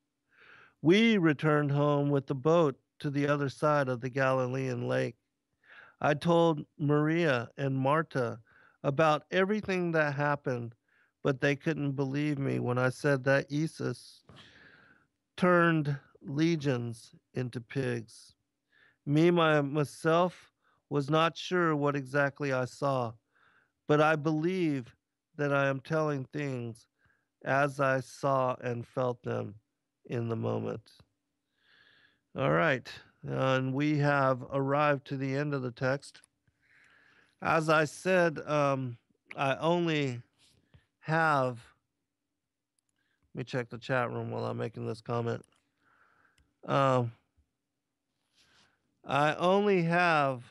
[0.84, 5.14] We returned home with the boat to the other side of the Galilean lake.
[6.00, 8.40] I told Maria and Marta
[8.82, 10.74] about everything that happened,
[11.22, 14.24] but they couldn't believe me when I said that Jesus
[15.36, 18.34] turned legions into pigs.
[19.06, 20.50] Me, my, myself,
[20.90, 23.12] was not sure what exactly I saw,
[23.86, 24.96] but I believe
[25.36, 26.88] that I am telling things
[27.44, 29.54] as I saw and felt them
[30.06, 30.82] in the moment.
[32.36, 32.88] All right,
[33.26, 36.22] and we have arrived to the end of the text.
[37.42, 38.96] As I said, um,
[39.36, 40.20] I only
[41.00, 41.60] have.
[43.34, 45.42] Let me check the chat room while I'm making this comment.
[46.66, 47.12] Um,
[49.04, 50.44] I only have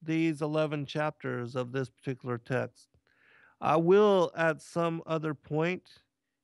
[0.00, 2.88] these 11 chapters of this particular text.
[3.60, 5.84] I will at some other point,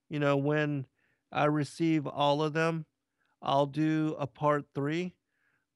[0.08, 0.86] you know, when
[1.30, 2.86] I receive all of them,
[3.42, 5.14] I'll do a part three,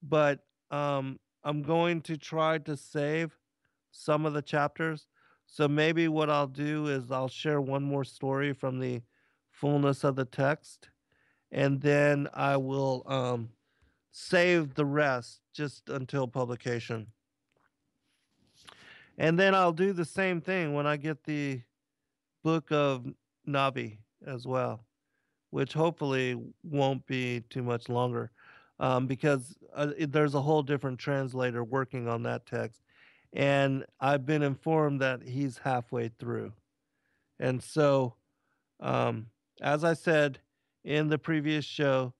[0.03, 0.41] but
[0.71, 3.39] um, I'm going to try to save
[3.91, 5.07] some of the chapters.
[5.47, 9.03] So maybe what I'll do is I'll share one more story from the
[9.51, 10.89] fullness of the text,
[11.51, 13.51] and then I will um,
[14.11, 17.09] save the rest just until publication.
[19.19, 21.61] And then I'll do the same thing when I get the
[22.43, 23.07] book of
[23.47, 24.85] Navi as well,
[25.53, 26.35] which hopefully
[26.65, 28.31] won't be too much longer
[28.81, 32.81] um, because uh, it, there's a whole different translator working on that text.
[33.35, 36.55] And I've been informed that he's halfway through.
[37.39, 38.15] And so,
[38.81, 39.27] um,
[39.61, 40.39] as I said
[40.85, 42.15] in the previous show,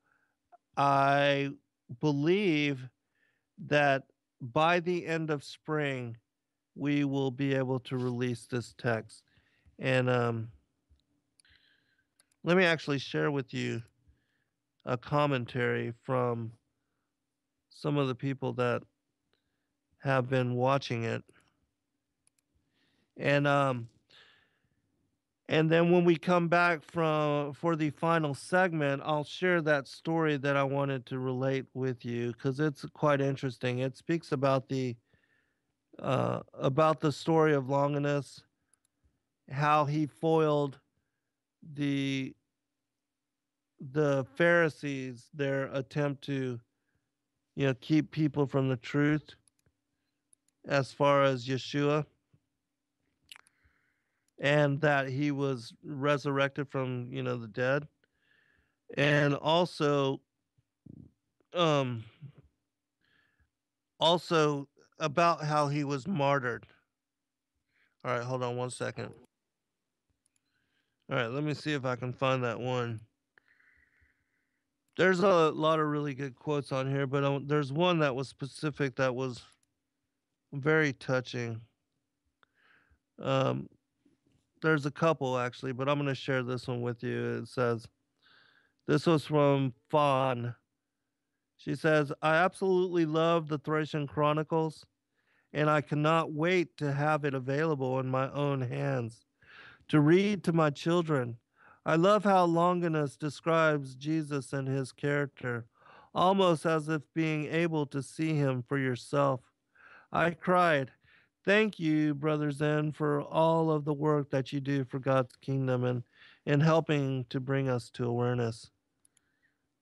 [0.77, 1.53] I
[2.01, 2.87] believe
[3.67, 4.03] that
[4.43, 6.19] by the end of spring,
[6.75, 9.23] we will be able to release this text.
[9.79, 10.49] And um,
[12.45, 13.83] let me actually share with you
[14.85, 16.53] a commentary from
[17.71, 18.83] some of the people that
[19.99, 21.23] have been watching it.
[23.17, 23.89] And um
[25.49, 30.37] and then when we come back from for the final segment, I'll share that story
[30.39, 33.79] that I wanted to relate with you cuz it's quite interesting.
[33.79, 34.97] It speaks about the
[35.99, 38.43] uh, about the story of Longinus,
[39.51, 40.79] how he foiled
[41.75, 42.35] the
[43.91, 46.61] the Pharisees their attempt to
[47.57, 49.35] you know keep people from the truth
[50.69, 52.07] as far as Yeshua
[54.41, 57.87] and that he was resurrected from you know the dead
[58.97, 60.21] and also
[61.55, 62.05] um
[63.99, 66.67] also about how he was martyred.
[68.05, 69.13] All right, hold on one second.
[71.11, 73.01] All right, let me see if I can find that one.
[74.97, 78.29] There's a lot of really good quotes on here, but um, there's one that was
[78.29, 79.43] specific that was
[80.53, 81.61] very touching.
[83.21, 83.69] Um,
[84.61, 87.43] there's a couple actually, but I'm going to share this one with you.
[87.43, 87.87] It says,
[88.87, 90.55] This was from Fawn.
[91.57, 94.85] She says, I absolutely love the Thracian Chronicles
[95.53, 99.27] and I cannot wait to have it available in my own hands
[99.89, 101.39] to read to my children.
[101.85, 105.67] I love how Longinus describes Jesus and his character,
[106.15, 109.41] almost as if being able to see him for yourself.
[110.13, 110.91] I cried,
[111.45, 115.83] Thank you, Brother Zen, for all of the work that you do for God's kingdom
[115.83, 116.05] and
[116.47, 118.71] in helping to bring us to awareness.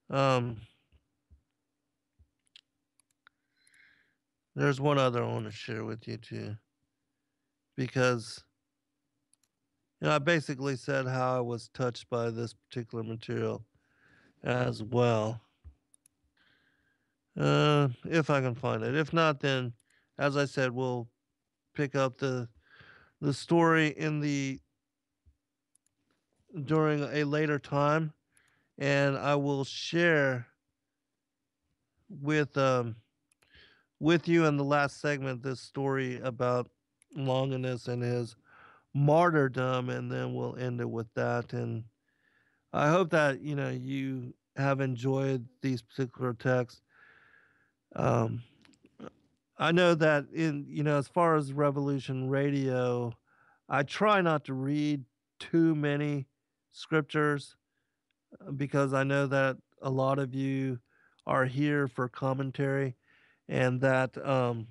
[0.09, 0.57] Um,
[4.55, 6.57] There's one other I want to share with you too,
[7.77, 8.43] because
[10.01, 13.63] know I basically said how I was touched by this particular material
[14.43, 15.41] as well.
[17.39, 18.95] Uh, if I can find it.
[18.95, 19.73] If not, then
[20.17, 21.07] as I said, we'll
[21.73, 22.47] pick up the
[23.21, 24.59] the story in the
[26.65, 28.13] during a later time,
[28.77, 30.47] and I will share
[32.09, 32.95] with um
[33.99, 36.69] with you in the last segment this story about
[37.15, 38.35] Longinus and his
[38.93, 41.53] martyrdom, and then we'll end it with that.
[41.53, 41.83] And
[42.73, 46.81] I hope that you know you have enjoyed these particular texts.
[47.95, 48.43] Um,
[49.57, 53.13] I know that in you know as far as Revolution Radio,
[53.69, 55.03] I try not to read
[55.39, 56.27] too many
[56.71, 57.55] scriptures
[58.39, 60.79] uh, because I know that a lot of you
[61.25, 62.95] are here for commentary
[63.47, 64.67] and that um,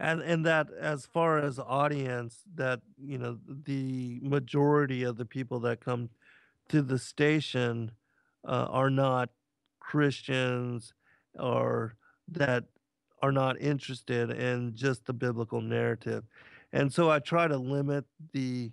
[0.00, 5.60] and and that as far as audience that you know the majority of the people
[5.60, 6.08] that come
[6.70, 7.92] to the station
[8.48, 9.28] uh, are not
[9.78, 10.94] christians
[11.38, 11.94] or
[12.26, 12.64] that
[13.22, 16.24] are not interested in just the biblical narrative.
[16.72, 18.72] And so i try to limit the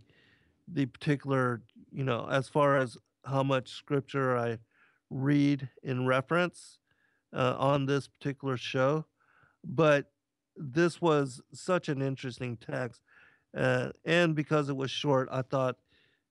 [0.71, 4.57] the particular you know as far as how much scripture i
[5.09, 6.79] read in reference
[7.33, 9.05] uh, on this particular show.
[9.63, 10.11] But
[10.57, 13.01] this was such an interesting text.
[13.55, 15.77] Uh, and because it was short, I thought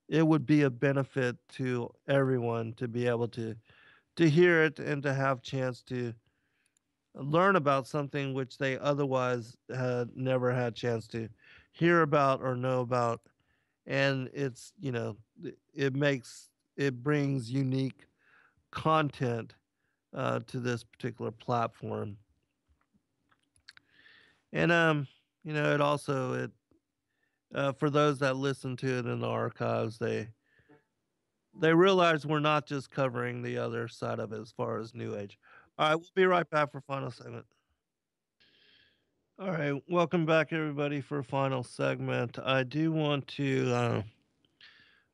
[0.07, 3.55] it would be a benefit to everyone to be able to
[4.15, 6.11] to hear it and to have chance to
[7.13, 11.29] learn about something which they otherwise had never had chance to
[11.71, 13.21] hear about or know about
[13.85, 15.15] and it's you know
[15.73, 18.05] it makes it brings unique
[18.71, 19.53] content
[20.15, 22.17] uh, to this particular platform
[24.53, 25.07] and um,
[25.43, 26.51] you know, it also it
[27.53, 30.27] uh, for those that listen to it in the archives, they
[31.59, 35.15] they realize we're not just covering the other side of it as far as New
[35.15, 35.39] Age.
[35.77, 37.45] All right, we'll be right back for final segment.
[39.39, 42.39] All right, welcome back everybody for final segment.
[42.43, 44.01] I do want to uh,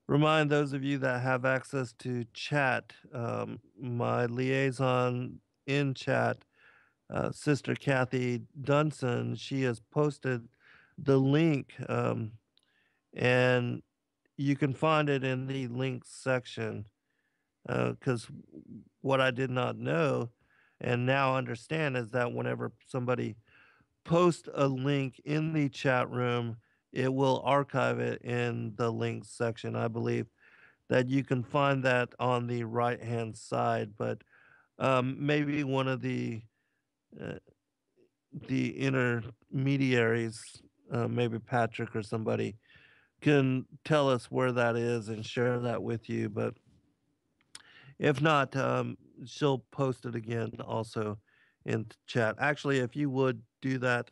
[0.07, 6.45] remind those of you that have access to chat, um, my liaison in chat
[7.14, 10.48] uh, Sister Kathy Dunson, she has posted
[10.98, 12.31] the link, um,
[13.15, 13.84] and
[14.35, 16.85] you can find it in the links section.
[17.65, 18.60] Because uh,
[19.02, 20.30] what I did not know
[20.81, 23.35] and now understand is that whenever somebody
[24.03, 26.57] posts a link in the chat room,
[26.91, 29.76] it will archive it in the links section.
[29.76, 30.27] I believe
[30.90, 34.22] that you can find that on the right hand side, but
[34.77, 36.41] um, maybe one of the
[37.22, 37.34] uh,
[38.48, 40.41] the intermediaries,
[40.91, 42.56] uh, maybe Patrick or somebody,
[43.22, 46.30] can tell us where that is and share that with you.
[46.30, 46.56] But
[47.99, 51.18] if not, um, she'll post it again also
[51.65, 52.35] in chat.
[52.40, 54.11] Actually, if you would do that,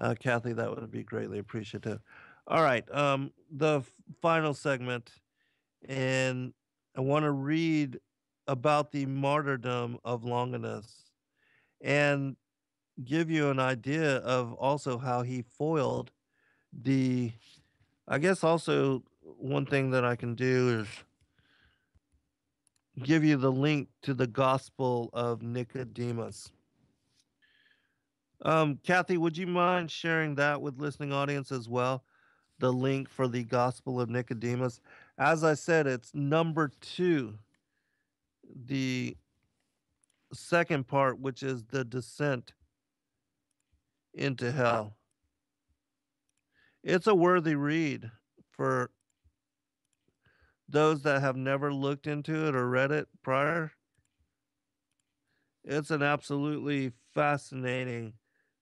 [0.00, 2.00] uh, Kathy, that would be greatly appreciative.
[2.46, 3.82] All right, um, the
[4.20, 5.12] final segment,
[5.88, 6.52] and
[6.96, 8.00] I want to read
[8.48, 11.09] about the martyrdom of Longinus
[11.80, 12.36] and
[13.04, 16.10] give you an idea of also how he foiled
[16.72, 17.32] the
[18.06, 20.88] I guess also one thing that I can do is
[23.04, 26.50] give you the link to the Gospel of Nicodemus.
[28.42, 32.04] Um, Kathy, would you mind sharing that with listening audience as well?
[32.58, 34.80] The link for the Gospel of Nicodemus.
[35.18, 37.38] As I said, it's number two,
[38.66, 39.16] the
[40.32, 42.52] second part, which is the descent
[44.14, 44.52] into ah.
[44.52, 44.96] hell.
[46.82, 48.10] It's a worthy read
[48.50, 48.90] for
[50.68, 53.72] those that have never looked into it or read it prior.
[55.64, 58.14] It's an absolutely fascinating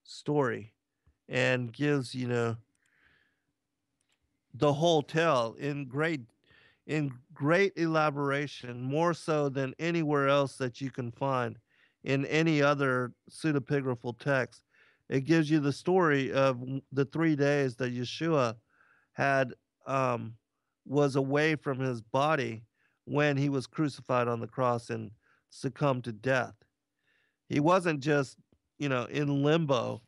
[0.03, 0.73] story
[1.28, 2.57] and gives, you know,
[4.55, 6.23] the whole tale in great
[6.86, 11.56] in great elaboration, more so than anywhere else that you can find
[12.02, 14.65] in any other pseudepigraphal text.
[15.09, 16.60] It gives you the story of
[16.90, 18.56] the three days that Yeshua
[19.12, 19.55] had
[19.86, 20.35] um,
[20.85, 22.65] was away from his body
[23.05, 25.12] when he was crucified on the cross and
[25.51, 26.55] succumbed to death.
[27.48, 28.36] He wasn't just,
[28.81, 30.02] you know, in limbo.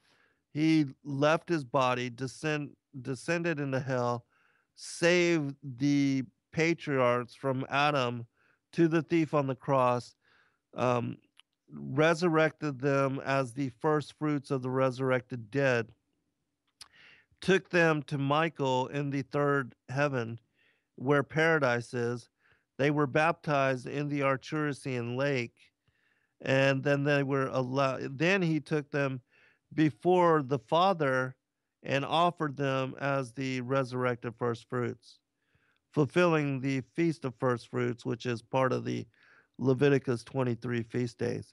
[0.52, 2.70] He left his body, descend,
[3.00, 4.24] descended into hell,
[4.74, 8.26] saved the patriarchs from Adam
[8.72, 10.14] to the thief on the cross,
[10.74, 11.16] um,
[11.72, 15.88] resurrected them as the first fruits of the resurrected dead,
[17.40, 20.38] took them to Michael in the third heaven,
[20.96, 22.28] where paradise is.
[22.78, 25.54] They were baptized in the Arturian lake,
[26.40, 28.18] and then they were allowed.
[28.18, 29.20] Then he took them
[29.74, 31.36] before the Father
[31.82, 35.19] and offered them as the resurrected first fruits
[35.92, 39.06] fulfilling the Feast of First Fruits, which is part of the
[39.58, 41.52] Leviticus 23 feast days.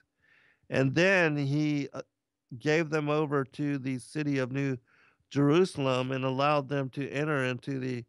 [0.70, 2.02] And then he uh,
[2.58, 4.76] gave them over to the city of New
[5.30, 8.04] Jerusalem and allowed them to enter into the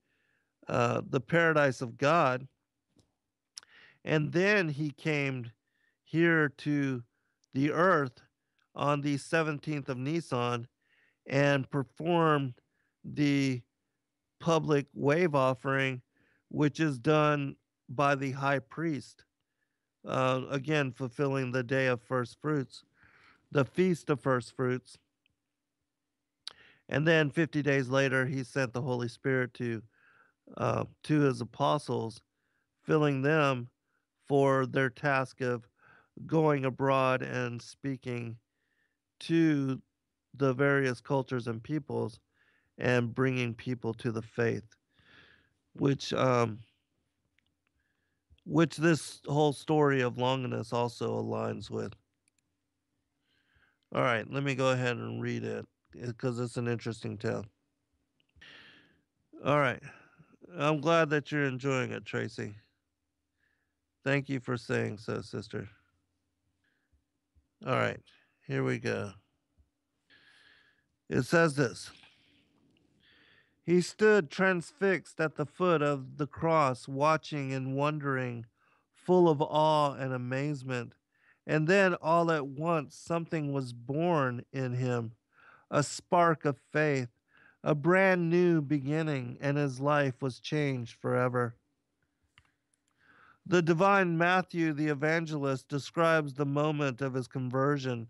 [0.67, 2.47] uh, the paradise of God.
[4.05, 5.49] And then he came
[6.03, 7.03] here to
[7.55, 8.21] the earth
[8.75, 10.67] on the 17th of Nisan
[11.25, 12.53] and performed
[13.03, 13.61] the
[14.39, 16.01] public wave offering
[16.49, 17.55] which is done
[17.87, 19.23] by the high priest.
[20.07, 22.83] Uh, again, fulfilling the day of first fruits,
[23.51, 24.97] the feast of first fruits.
[26.87, 29.81] And then 50 days later, he sent the Holy Spirit to
[30.57, 32.21] uh, to his apostles,
[32.81, 33.69] filling them
[34.27, 35.67] for their task of
[36.25, 38.35] going abroad and speaking
[39.19, 39.81] to
[40.35, 42.19] the various cultures and peoples
[42.77, 44.63] and bringing people to the faith,
[45.73, 46.59] which um,
[48.45, 51.93] which this whole story of Longinus also aligns with.
[53.93, 57.45] All right, let me go ahead and read it because it's an interesting tale.
[59.43, 59.81] All right.
[60.57, 62.53] I'm glad that you're enjoying it, Tracy.
[64.03, 65.69] Thank you for saying so, sister.
[67.65, 67.99] All right,
[68.47, 69.11] here we go.
[71.09, 71.91] It says this
[73.69, 78.47] He stood transfixed at the foot of the cross, watching and wondering,
[78.95, 80.93] full of awe and amazement.
[81.45, 85.11] And then all at once something was born in him
[85.69, 87.09] a spark of faith,
[87.63, 91.53] a brand new beginning, and his life was changed forever.
[93.45, 98.07] The divine Matthew the evangelist describes the moment of his conversion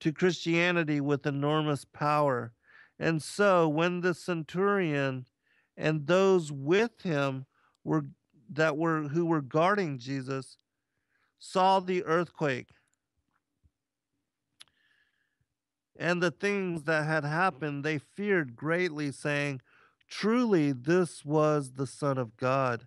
[0.00, 2.52] to Christianity with enormous power.
[2.98, 5.26] And so when the centurion
[5.76, 7.46] and those with him
[7.84, 8.06] were
[8.48, 10.56] that were who were guarding Jesus
[11.38, 12.68] saw the earthquake
[15.98, 19.60] and the things that had happened, they feared greatly, saying,
[20.08, 22.86] Truly, this was the Son of God.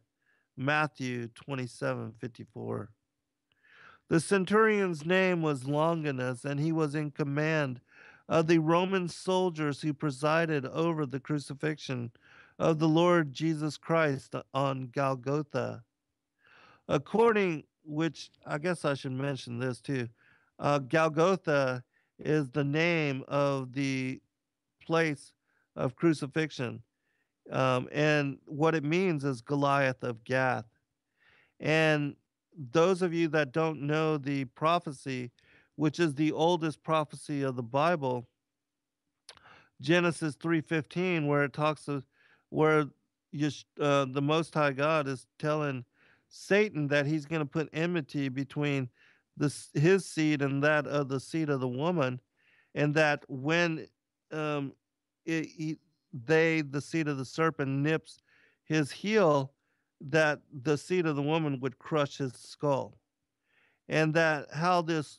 [0.56, 2.90] Matthew 27 54.
[4.10, 7.82] The centurion's name was Longinus, and he was in command
[8.30, 12.12] of the Roman soldiers who presided over the crucifixion
[12.60, 15.84] of the Lord Jesus Christ on Golgotha.
[16.88, 20.08] According, which I guess I should mention this too,
[20.60, 21.84] uh, Golgotha
[22.20, 24.22] is the name of the
[24.86, 25.34] place
[25.76, 26.84] of crucifixion.
[27.52, 30.66] Um, and what it means is Goliath of Gath.
[31.60, 32.16] And
[32.72, 35.32] those of you that don't know the prophecy,
[35.80, 38.28] which is the oldest prophecy of the Bible,
[39.80, 42.04] Genesis 3:15, where it talks of
[42.50, 42.82] where
[43.80, 45.86] uh, the Most High God is telling
[46.28, 48.90] Satan that he's going to put enmity between
[49.38, 52.20] this his seed and that of the seed of the woman,
[52.76, 53.88] and that when
[54.34, 54.74] um,
[55.26, 55.78] it, he,
[56.12, 58.22] they, the seed of the serpent, nips
[58.66, 59.54] his heel,
[60.02, 62.98] that the seed of the woman would crush his skull,
[63.90, 65.18] and that how this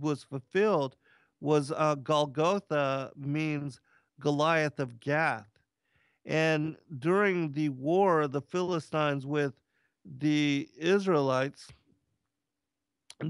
[0.00, 0.96] was fulfilled
[1.40, 3.80] was uh, Golgotha means
[4.20, 5.48] Goliath of Gath,
[6.24, 9.54] and during the war, the Philistines with
[10.04, 11.68] the Israelites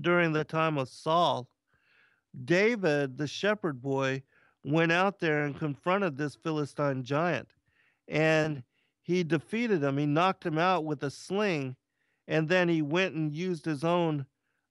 [0.00, 1.48] during the time of Saul,
[2.44, 4.22] David, the shepherd boy,
[4.64, 7.48] went out there and confronted this Philistine giant.
[8.08, 8.62] And
[9.02, 9.98] he defeated him.
[9.98, 11.76] He knocked him out with a sling.
[12.28, 14.26] And then he went and used his own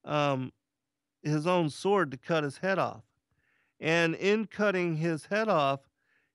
[0.06, 0.52] um,
[1.23, 3.03] his own sword to cut his head off.
[3.80, 5.82] And in cutting his head off,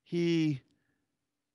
[0.02, 0.60] he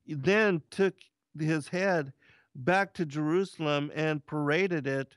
[0.08, 0.96] then took
[1.38, 2.14] his head
[2.56, 5.16] back to Jerusalem and paraded it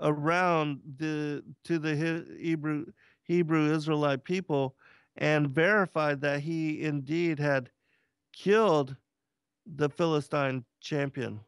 [0.00, 2.86] around the to the Hebrew
[3.22, 4.74] Hebrew Israelite people
[5.16, 7.70] and verified that he indeed had
[8.32, 8.96] killed
[9.66, 11.40] the Philistine champion.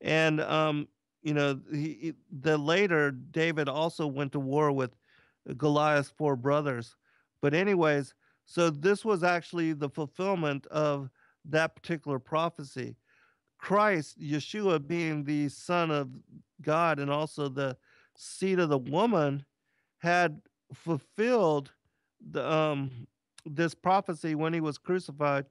[0.00, 0.88] And um,
[1.24, 4.94] you know, he, the later David also went to war with
[5.56, 6.96] Goliath's four brothers.
[7.40, 8.14] But anyways,
[8.46, 11.10] so this was actually the fulfillment of
[11.46, 12.96] that particular prophecy.
[13.58, 16.10] Christ, Yeshua, being the Son of
[16.60, 17.76] God and also the
[18.14, 19.44] seed of the woman,
[19.98, 20.42] had
[20.72, 21.72] fulfilled
[22.30, 23.06] the um
[23.46, 25.46] this prophecy when he was crucified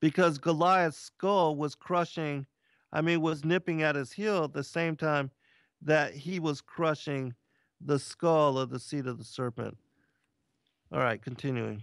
[0.00, 2.46] because Goliath's skull was crushing,
[2.94, 5.32] I mean, was nipping at his heel at the same time
[5.82, 7.34] that he was crushing
[7.80, 9.76] the skull of the seed of the serpent.
[10.92, 11.82] All right, continuing.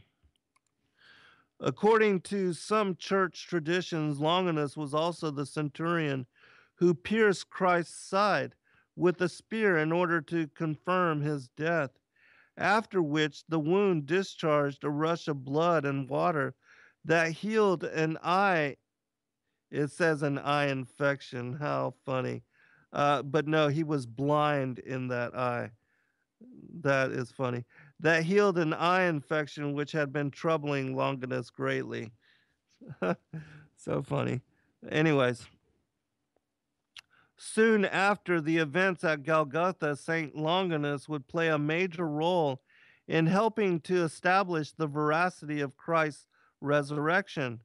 [1.59, 6.25] According to some church traditions, Longinus was also the centurion
[6.75, 8.55] who pierced Christ's side
[8.95, 11.91] with a spear in order to confirm his death,
[12.57, 16.55] after which the wound discharged a rush of blood and water
[17.03, 18.77] that healed an eye.
[19.71, 21.53] It says an eye infection.
[21.53, 22.43] How funny.
[22.91, 25.71] Uh, but no, he was blind in that eye.
[26.81, 27.65] That is funny
[28.01, 32.11] that healed an eye infection which had been troubling Longinus greatly.
[33.77, 34.41] so funny.
[34.89, 35.45] Anyways,
[37.37, 40.35] soon after the events at Golgotha, St.
[40.35, 42.61] Longinus would play a major role
[43.07, 46.25] in helping to establish the veracity of Christ's
[46.59, 47.59] resurrection.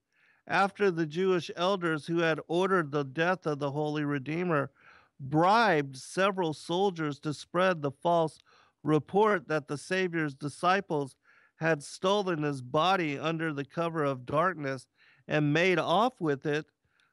[0.49, 4.71] After the Jewish elders who had ordered the death of the Holy Redeemer
[5.19, 8.39] bribed several soldiers to spread the false
[8.85, 11.17] report that the Savior's disciples
[11.57, 14.87] had stolen his body under the cover of darkness
[15.27, 16.67] and made off with it,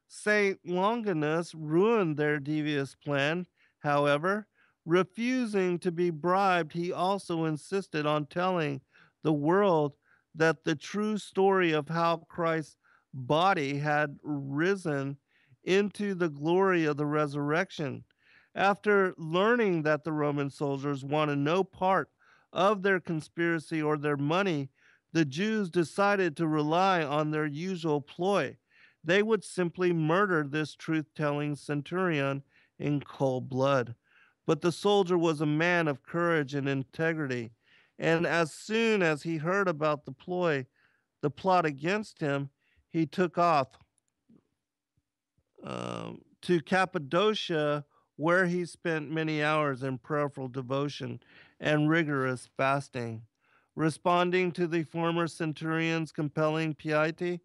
[0.06, 0.60] St.
[0.64, 3.46] Longinus ruined their devious plan.
[3.80, 4.46] However,
[4.84, 8.80] refusing to be bribed, he also insisted on telling
[9.22, 9.94] the world
[10.34, 12.76] that the true story of how Christ's
[13.14, 15.16] body had risen
[15.62, 18.04] into the glory of the resurrection.
[18.54, 22.10] After learning that the Roman soldiers wanted no part
[22.52, 24.68] of their conspiracy or their money,
[25.12, 28.56] the Jews decided to rely on their usual ploy.
[29.02, 32.42] They would simply murder this truth telling centurion
[32.78, 33.94] in cold blood.
[34.46, 37.52] But the soldier was a man of courage and integrity.
[37.98, 40.66] And as soon as he heard about the ploy,
[41.22, 42.50] the plot against him,
[42.94, 43.66] he took off
[45.64, 47.84] um, to Cappadocia,
[48.14, 51.18] where he spent many hours in prayerful devotion
[51.58, 53.22] and rigorous fasting.
[53.74, 57.40] Responding to the former centurion's compelling piety,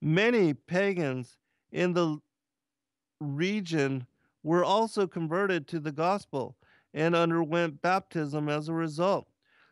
[0.00, 1.36] many pagans
[1.72, 2.18] in the
[3.20, 4.06] region
[4.44, 6.56] were also converted to the gospel
[6.94, 9.26] and underwent baptism as a result.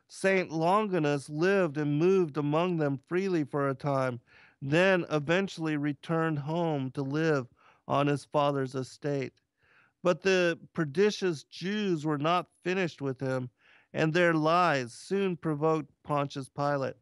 [0.08, 4.20] Saint Longinus lived and moved among them freely for a time,
[4.60, 7.46] then eventually returned home to live
[7.86, 9.34] on his father's estate.
[10.02, 13.50] But the pernicious Jews were not finished with him,
[13.92, 16.96] and their lies soon provoked Pontius Pilate,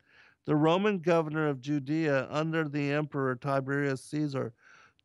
[0.44, 4.54] the Roman governor of Judea under the emperor Tiberius Caesar,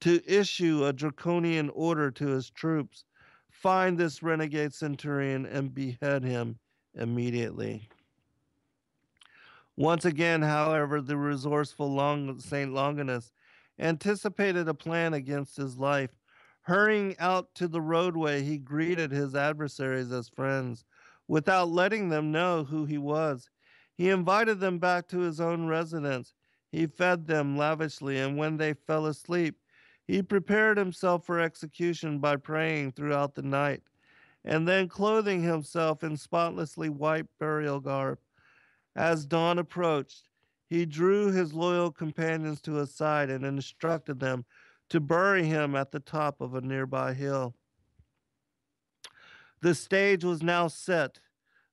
[0.01, 3.05] to issue a draconian order to his troops
[3.49, 6.57] find this renegade centurion and behead him
[6.95, 7.87] immediately.
[9.81, 12.71] Once again, however, the resourceful Long- St.
[12.71, 13.31] Longinus
[13.79, 16.11] anticipated a plan against his life.
[16.61, 20.85] Hurrying out to the roadway, he greeted his adversaries as friends
[21.27, 23.49] without letting them know who he was.
[23.95, 26.35] He invited them back to his own residence.
[26.71, 29.55] He fed them lavishly, and when they fell asleep,
[30.05, 33.81] he prepared himself for execution by praying throughout the night,
[34.45, 38.19] and then clothing himself in spotlessly white burial garb.
[38.95, 40.29] As dawn approached,
[40.67, 44.45] he drew his loyal companions to his side and instructed them
[44.89, 47.55] to bury him at the top of a nearby hill.
[49.61, 51.19] The stage was now set.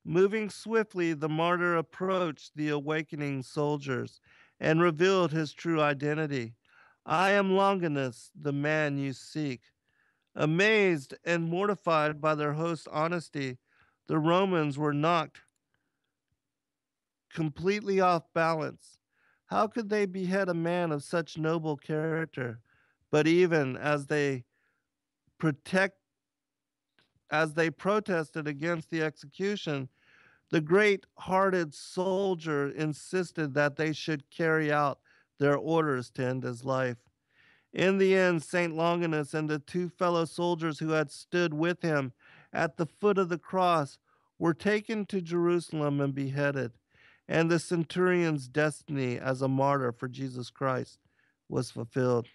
[0.04, 4.20] Moving swiftly, the martyr approached the awakening soldiers
[4.60, 6.54] and revealed his true identity.
[7.04, 9.62] I am Longinus, the man you seek.
[10.34, 13.58] Amazed and mortified by their host's honesty,
[14.06, 15.40] the Romans were knocked
[17.38, 18.98] completely off balance.
[19.46, 22.58] How could they behead a man of such noble character?
[23.12, 24.42] But even as they
[25.38, 25.98] protect
[27.30, 29.88] as they protested against the execution,
[30.50, 34.98] the great hearted soldier insisted that they should carry out
[35.38, 36.96] their orders to end his life.
[37.72, 38.74] In the end, St.
[38.74, 42.12] Longinus and the two fellow soldiers who had stood with him
[42.52, 43.96] at the foot of the cross
[44.40, 46.72] were taken to Jerusalem and beheaded,
[47.28, 50.98] and the centurion's destiny as a martyr for Jesus Christ
[51.48, 52.26] was fulfilled.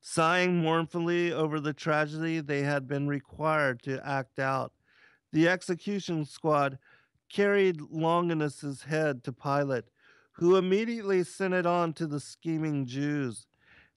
[0.00, 4.72] Sighing mournfully over the tragedy they had been required to act out,
[5.32, 6.78] the execution squad
[7.28, 9.84] carried Longinus's head to Pilate,
[10.32, 13.46] who immediately sent it on to the scheming Jews.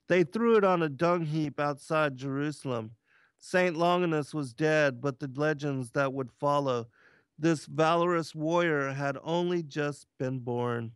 [0.08, 2.92] They threw it on a dung heap outside Jerusalem.
[3.40, 3.76] St.
[3.76, 6.88] Longinus was dead, but the legends that would follow,
[7.40, 10.92] this valorous warrior had only just been born.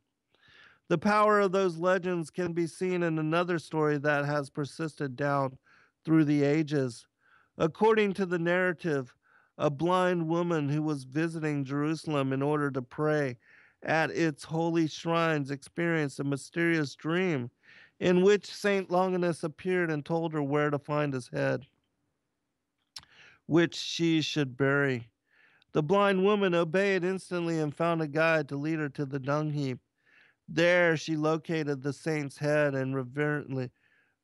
[0.90, 5.58] The power of those legends can be seen in another story that has persisted down
[6.06, 7.08] through the ages.
[7.58, 9.14] According to the narrative,
[9.58, 13.38] a blind woman who was visiting Jerusalem in order to pray
[13.84, 17.50] at its holy shrines experienced a mysterious dream
[18.00, 18.90] in which St.
[18.92, 21.66] Longinus appeared and told her where to find his head,
[23.48, 25.10] which she should bury.
[25.74, 29.52] The blind woman obeyed instantly and found a guide to lead her to the dung
[29.52, 29.80] heap.
[30.48, 33.72] There she located the saint's head and reverently,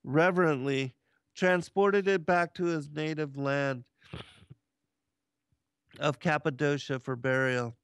[0.03, 0.95] reverently
[1.35, 3.83] transported it back to his native land
[5.99, 7.75] of Cappadocia for burial.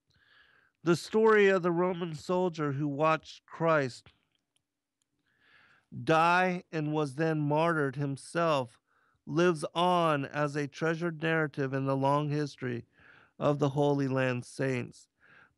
[0.83, 4.13] The story of the Roman soldier who watched Christ
[6.03, 8.79] die and was then martyred himself
[9.25, 12.85] lives on as a treasured narrative in the long history
[13.39, 15.07] of the Holy Land saints.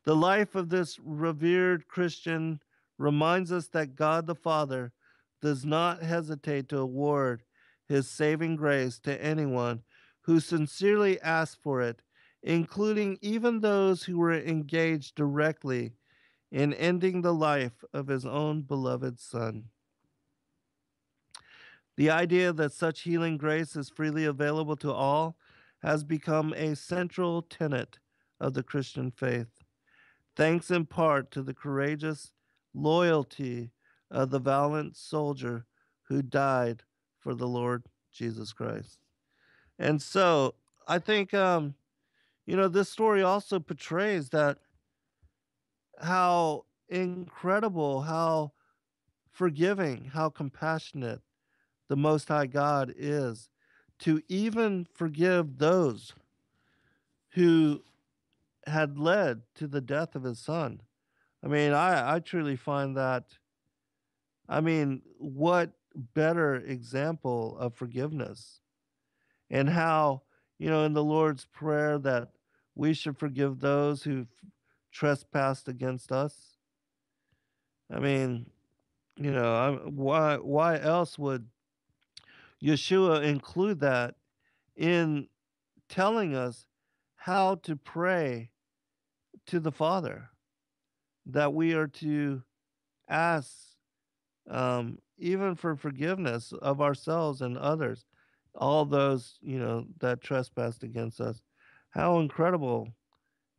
[0.04, 2.60] The life of this revered Christian
[2.98, 4.92] reminds us that God the Father
[5.40, 7.42] does not hesitate to award
[7.88, 9.82] his saving grace to anyone
[10.22, 12.00] who sincerely asks for it,
[12.42, 15.92] including even those who were engaged directly
[16.50, 19.64] in ending the life of his own beloved Son.
[21.96, 25.36] The idea that such healing grace is freely available to all
[25.82, 27.98] has become a central tenet
[28.40, 29.58] of the Christian faith,
[30.36, 32.32] thanks in part to the courageous
[32.74, 33.70] loyalty
[34.10, 35.66] of the valiant soldier
[36.08, 36.82] who died
[37.18, 38.98] for the Lord Jesus Christ.
[39.78, 40.54] And so
[40.86, 41.74] I think, um,
[42.46, 44.58] you know, this story also portrays that
[45.98, 48.52] how incredible, how
[49.30, 51.20] forgiving, how compassionate
[51.88, 53.48] the Most High God is
[54.02, 56.12] to even forgive those
[57.30, 57.82] who
[58.66, 60.80] had led to the death of his son.
[61.44, 63.24] I mean, I, I truly find that,
[64.48, 65.70] I mean, what
[66.14, 68.60] better example of forgiveness
[69.50, 70.22] and how,
[70.58, 72.30] you know, in the Lord's Prayer that
[72.74, 74.34] we should forgive those who've
[74.90, 76.56] trespassed against us.
[77.88, 78.46] I mean,
[79.16, 81.46] you know, I, why why else would
[82.62, 84.14] Yeshua include that
[84.76, 85.28] in
[85.88, 86.66] telling us
[87.16, 88.50] how to pray
[89.46, 90.30] to the Father,
[91.26, 92.42] that we are to
[93.08, 93.52] ask
[94.48, 98.04] um, even for forgiveness of ourselves and others,
[98.54, 101.42] all those you know that trespassed against us.
[101.90, 102.88] How incredible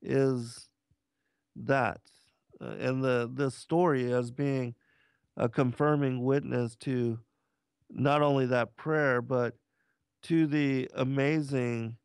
[0.02, 0.70] is
[1.56, 2.02] that?
[2.62, 4.76] Uh, and the the story as being
[5.36, 7.20] a confirming witness to
[7.94, 9.56] not only that prayer, but
[10.24, 11.98] to the amazing,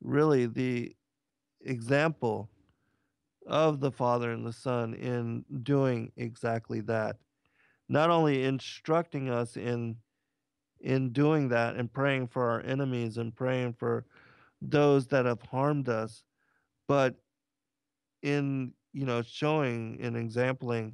[0.00, 0.94] really the
[1.64, 2.48] example
[3.46, 7.16] of the Father and the Son in doing exactly that.
[7.88, 9.96] Not only instructing us in
[10.80, 14.04] in doing that and praying for our enemies and praying for
[14.60, 16.22] those that have harmed us,
[16.86, 17.14] but
[18.22, 20.92] in you know showing and exempling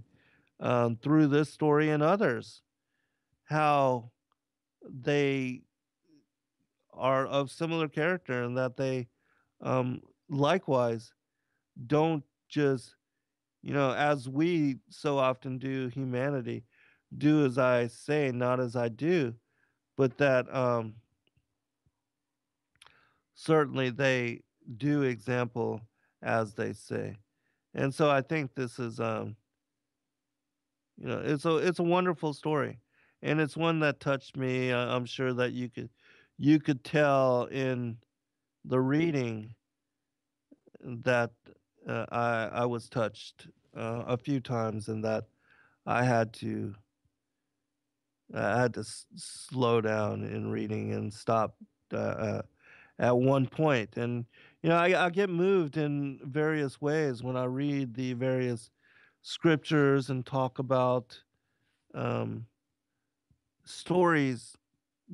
[0.60, 2.62] um, through this story and others
[3.44, 4.10] how
[4.88, 5.62] they
[6.92, 9.08] are of similar character and that they
[9.60, 11.12] um, likewise
[11.86, 12.94] don't just,
[13.62, 16.64] you know, as we so often do, humanity,
[17.16, 19.34] do as I say, not as I do,
[19.96, 20.94] but that um,
[23.34, 24.42] certainly they
[24.76, 25.80] do example
[26.22, 27.16] as they say.
[27.74, 29.36] And so I think this is, um,
[30.98, 32.78] you know, it's a it's a wonderful story
[33.22, 34.72] and it's one that touched me.
[34.72, 35.90] I'm sure that you could
[36.38, 37.96] you could tell in
[38.64, 39.54] the reading
[40.82, 41.30] that
[41.88, 45.24] uh, I I was touched uh, a few times, and that
[45.86, 46.74] I had to
[48.34, 51.56] I had to s- slow down in reading and stop
[51.92, 52.42] uh, uh
[52.98, 53.96] at one point.
[53.96, 54.24] And
[54.62, 58.70] you know, I, I get moved in various ways when I read the various
[59.22, 61.18] scriptures and talk about
[61.94, 62.46] um,
[63.64, 64.56] stories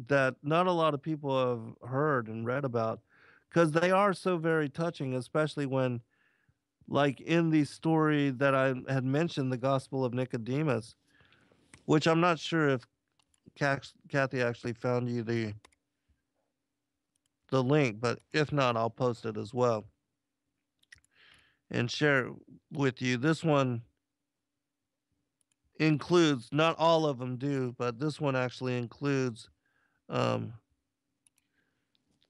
[0.07, 3.01] that not a lot of people have heard and read about
[3.49, 6.01] because they are so very touching, especially when,
[6.87, 10.95] like in the story that I had mentioned, the Gospel of Nicodemus,
[11.87, 12.87] which I'm not sure if
[13.57, 15.55] Kathy actually found you the
[17.51, 19.87] the link, but if not, I'll post it as well
[21.71, 22.31] and share
[22.73, 23.17] with you.
[23.17, 23.83] This one
[25.79, 29.49] includes not all of them do, but this one actually includes
[30.09, 30.53] um,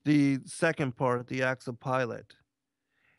[0.05, 2.35] the second part, the Acts of Pilate.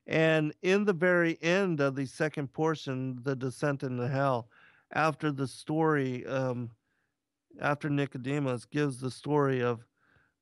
[0.07, 4.49] And in the very end of the second portion, the descent into hell,
[4.91, 6.71] after the story, um,
[7.61, 9.85] after Nicodemus gives the story of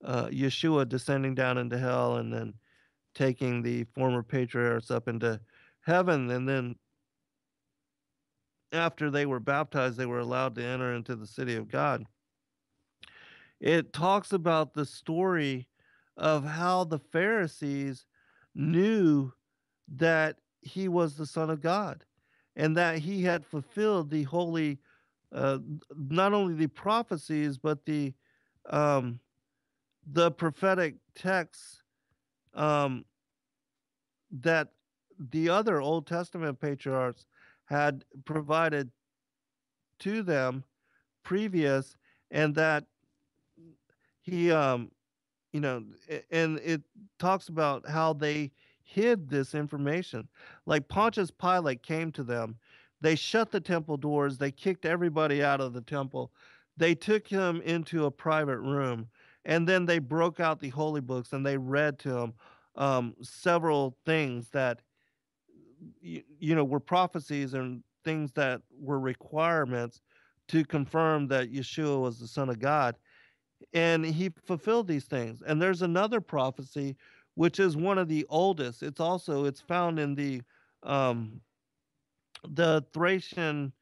[0.03, 2.53] uh, Yeshua descending down into hell and then
[3.13, 5.39] taking the former patriarchs up into
[5.81, 6.75] heaven, and then
[8.71, 12.05] after they were baptized, they were allowed to enter into the city of God.
[13.59, 15.67] It talks about the story
[16.15, 18.05] of how the Pharisees
[18.55, 19.31] knew
[19.95, 22.03] that he was the Son of God
[22.55, 24.79] and that he had fulfilled the holy,
[25.33, 25.59] uh,
[25.95, 28.13] not only the prophecies, but the
[28.69, 29.19] um,
[30.11, 31.81] the prophetic texts
[32.53, 33.05] um,
[34.31, 34.69] that
[35.31, 37.25] the other Old Testament patriarchs
[37.67, 38.91] had provided
[39.99, 40.63] to them
[41.23, 41.97] previous
[42.31, 42.85] and that
[44.21, 44.91] he um
[45.53, 45.83] you know
[46.31, 46.81] and it
[47.19, 48.51] talks about how they
[48.83, 50.27] hid this information
[50.65, 52.57] like pontius pilate came to them
[53.01, 54.37] They shut the temple doors.
[54.37, 56.31] They kicked everybody out of the temple.
[56.77, 59.09] They took him into a private room.
[59.45, 62.33] And then they broke out the holy books and they read to him
[62.75, 64.81] um, several things that,
[66.01, 70.01] you, you know, were prophecies and things that were requirements
[70.47, 72.95] to confirm that Yeshua was the Son of God.
[73.73, 75.41] And he fulfilled these things.
[75.45, 76.95] And there's another prophecy,
[77.35, 78.83] which is one of the oldest.
[78.83, 80.41] It's also it's found in the
[80.83, 81.41] um,
[82.49, 83.73] the Thracian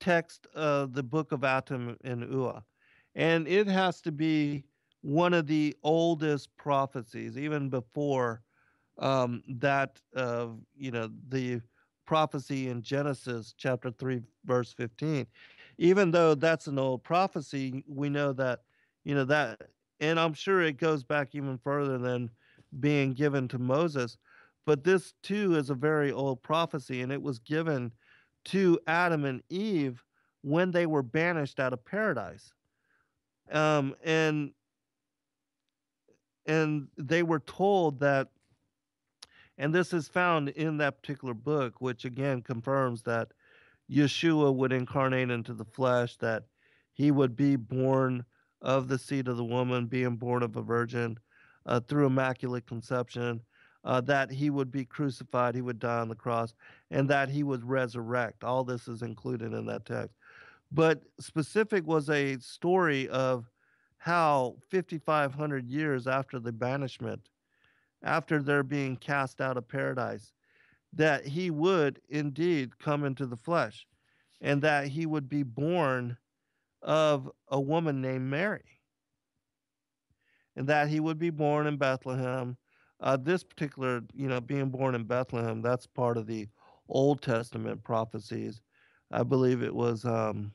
[0.00, 2.62] text of the book of Atam and Eua.
[3.14, 4.64] And it has to be
[5.02, 8.42] one of the oldest prophecies, even before
[9.02, 10.46] um, that, uh,
[10.76, 11.60] you know, the
[12.06, 15.26] prophecy in Genesis chapter 3, verse 15.
[15.78, 18.60] Even though that's an old prophecy, we know that,
[19.04, 19.60] you know, that,
[20.00, 22.30] and I'm sure it goes back even further than
[22.78, 24.16] being given to Moses.
[24.64, 27.90] But this too is a very old prophecy, and it was given
[28.46, 30.04] to Adam and Eve
[30.42, 32.52] when they were banished out of paradise.
[33.50, 34.52] Um, and
[36.46, 38.28] and they were told that
[39.62, 43.28] and this is found in that particular book which again confirms that
[43.88, 46.42] Yeshua would incarnate into the flesh that
[46.92, 48.24] he would be born
[48.60, 51.16] of the seed of the woman being born of a virgin
[51.66, 53.40] uh, through immaculate conception
[53.84, 56.54] uh, that he would be crucified, he would die on the cross,
[56.90, 58.42] and that he would resurrect.
[58.42, 60.16] All this is included in that text.
[60.72, 63.48] But specific was a story of
[63.98, 67.28] how 5,500 years after the banishment,
[68.02, 70.32] after their being cast out of paradise,
[70.92, 73.86] that he would indeed come into the flesh
[74.40, 76.16] and that he would be born
[76.82, 78.80] of a woman named Mary.
[80.56, 82.56] And that he would be born in Bethlehem
[83.02, 86.46] uh, this particular, you know, being born in Bethlehem, that's part of the
[86.88, 88.60] Old Testament prophecies.
[89.10, 90.52] I believe it was, um,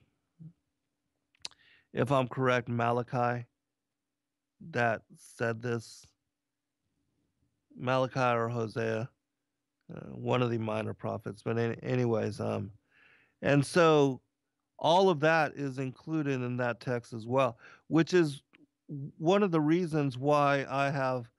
[1.94, 3.46] if I'm correct, Malachi
[4.72, 6.06] that said this.
[7.78, 9.10] Malachi or Hosea,
[9.94, 11.42] uh, one of the minor prophets.
[11.44, 12.72] But any, anyways, um,
[13.42, 14.22] and so
[14.80, 18.42] all of that is included in that text as well, which is
[19.18, 21.30] one of the reasons why I have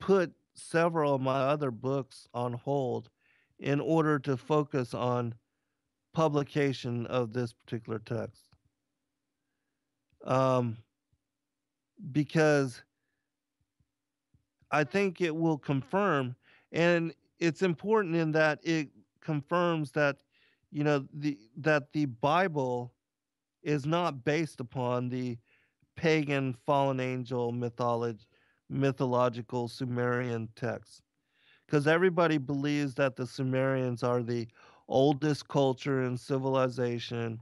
[0.00, 3.10] put several of my other books on hold
[3.58, 5.34] in order to focus on
[6.14, 8.42] publication of this particular text.
[10.24, 10.78] Um,
[12.12, 12.82] because
[14.70, 16.36] I think it will confirm,
[16.72, 18.88] and it's important in that it
[19.20, 20.18] confirms that,
[20.70, 22.92] you know, the that the Bible
[23.62, 25.38] is not based upon the
[25.96, 28.24] pagan fallen angel mythology
[28.70, 31.02] mythological Sumerian texts.
[31.66, 34.46] Because everybody believes that the Sumerians are the
[34.88, 37.40] oldest culture and civilization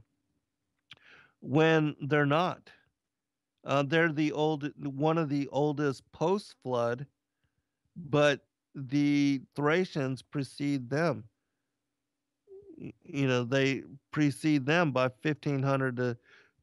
[1.41, 2.69] when they're not.
[3.65, 7.05] Uh, they're the old one of the oldest post flood,
[7.97, 8.41] but
[8.75, 11.23] the Thracians precede them.
[13.03, 16.17] You know, they precede them by 1500 to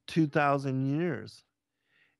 [0.06, 1.44] 2000 years.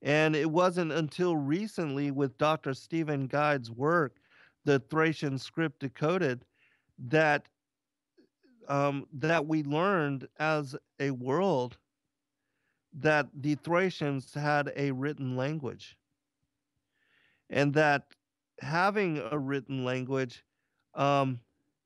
[0.02, 2.74] And it wasn't until recently, with Dr.
[2.74, 4.16] Stephen Guide's work,
[4.64, 6.44] the Thracian script decoded,
[6.98, 7.46] that
[8.68, 11.76] um, that we learned as a world
[12.94, 15.96] that the Thracians had a written language,
[17.50, 18.04] and that
[18.60, 20.44] having a written language,
[20.94, 21.40] um,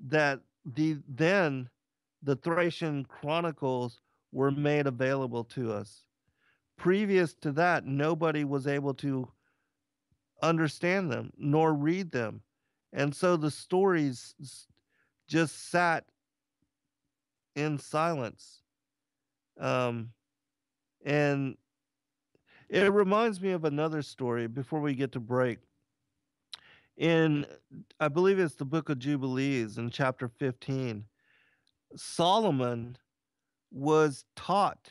[0.06, 1.68] that the then
[2.22, 4.00] the Thracian chronicles
[4.32, 6.04] were made available to us
[6.78, 9.28] previous to that, nobody was able to
[10.40, 12.40] understand them nor read them.
[12.92, 14.34] And so the stories
[15.26, 16.04] just sat
[17.54, 18.62] in silence.
[19.60, 20.10] Um,
[21.04, 21.56] and
[22.70, 25.58] it reminds me of another story before we get to break.
[26.98, 27.46] In,
[28.00, 31.04] I believe it's the book of Jubilees in chapter 15,
[31.94, 32.98] Solomon
[33.70, 34.90] was taught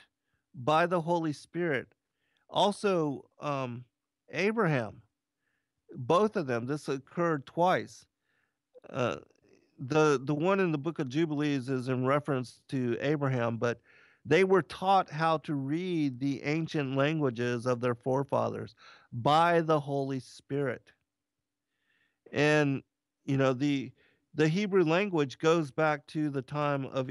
[0.56, 1.88] by the Holy Spirit.
[2.50, 3.84] Also, um,
[4.32, 5.02] Abraham,
[5.94, 8.06] both of them, this occurred twice.
[8.90, 9.18] Uh,
[9.78, 13.82] the the one in the book of Jubilees is in reference to Abraham, but
[14.26, 18.76] they were taught how to read the ancient languages of their forefathers
[19.12, 20.94] by the Holy Spirit.
[22.32, 22.84] And
[23.26, 23.92] you know the
[24.34, 27.06] the Hebrew language goes back to the time of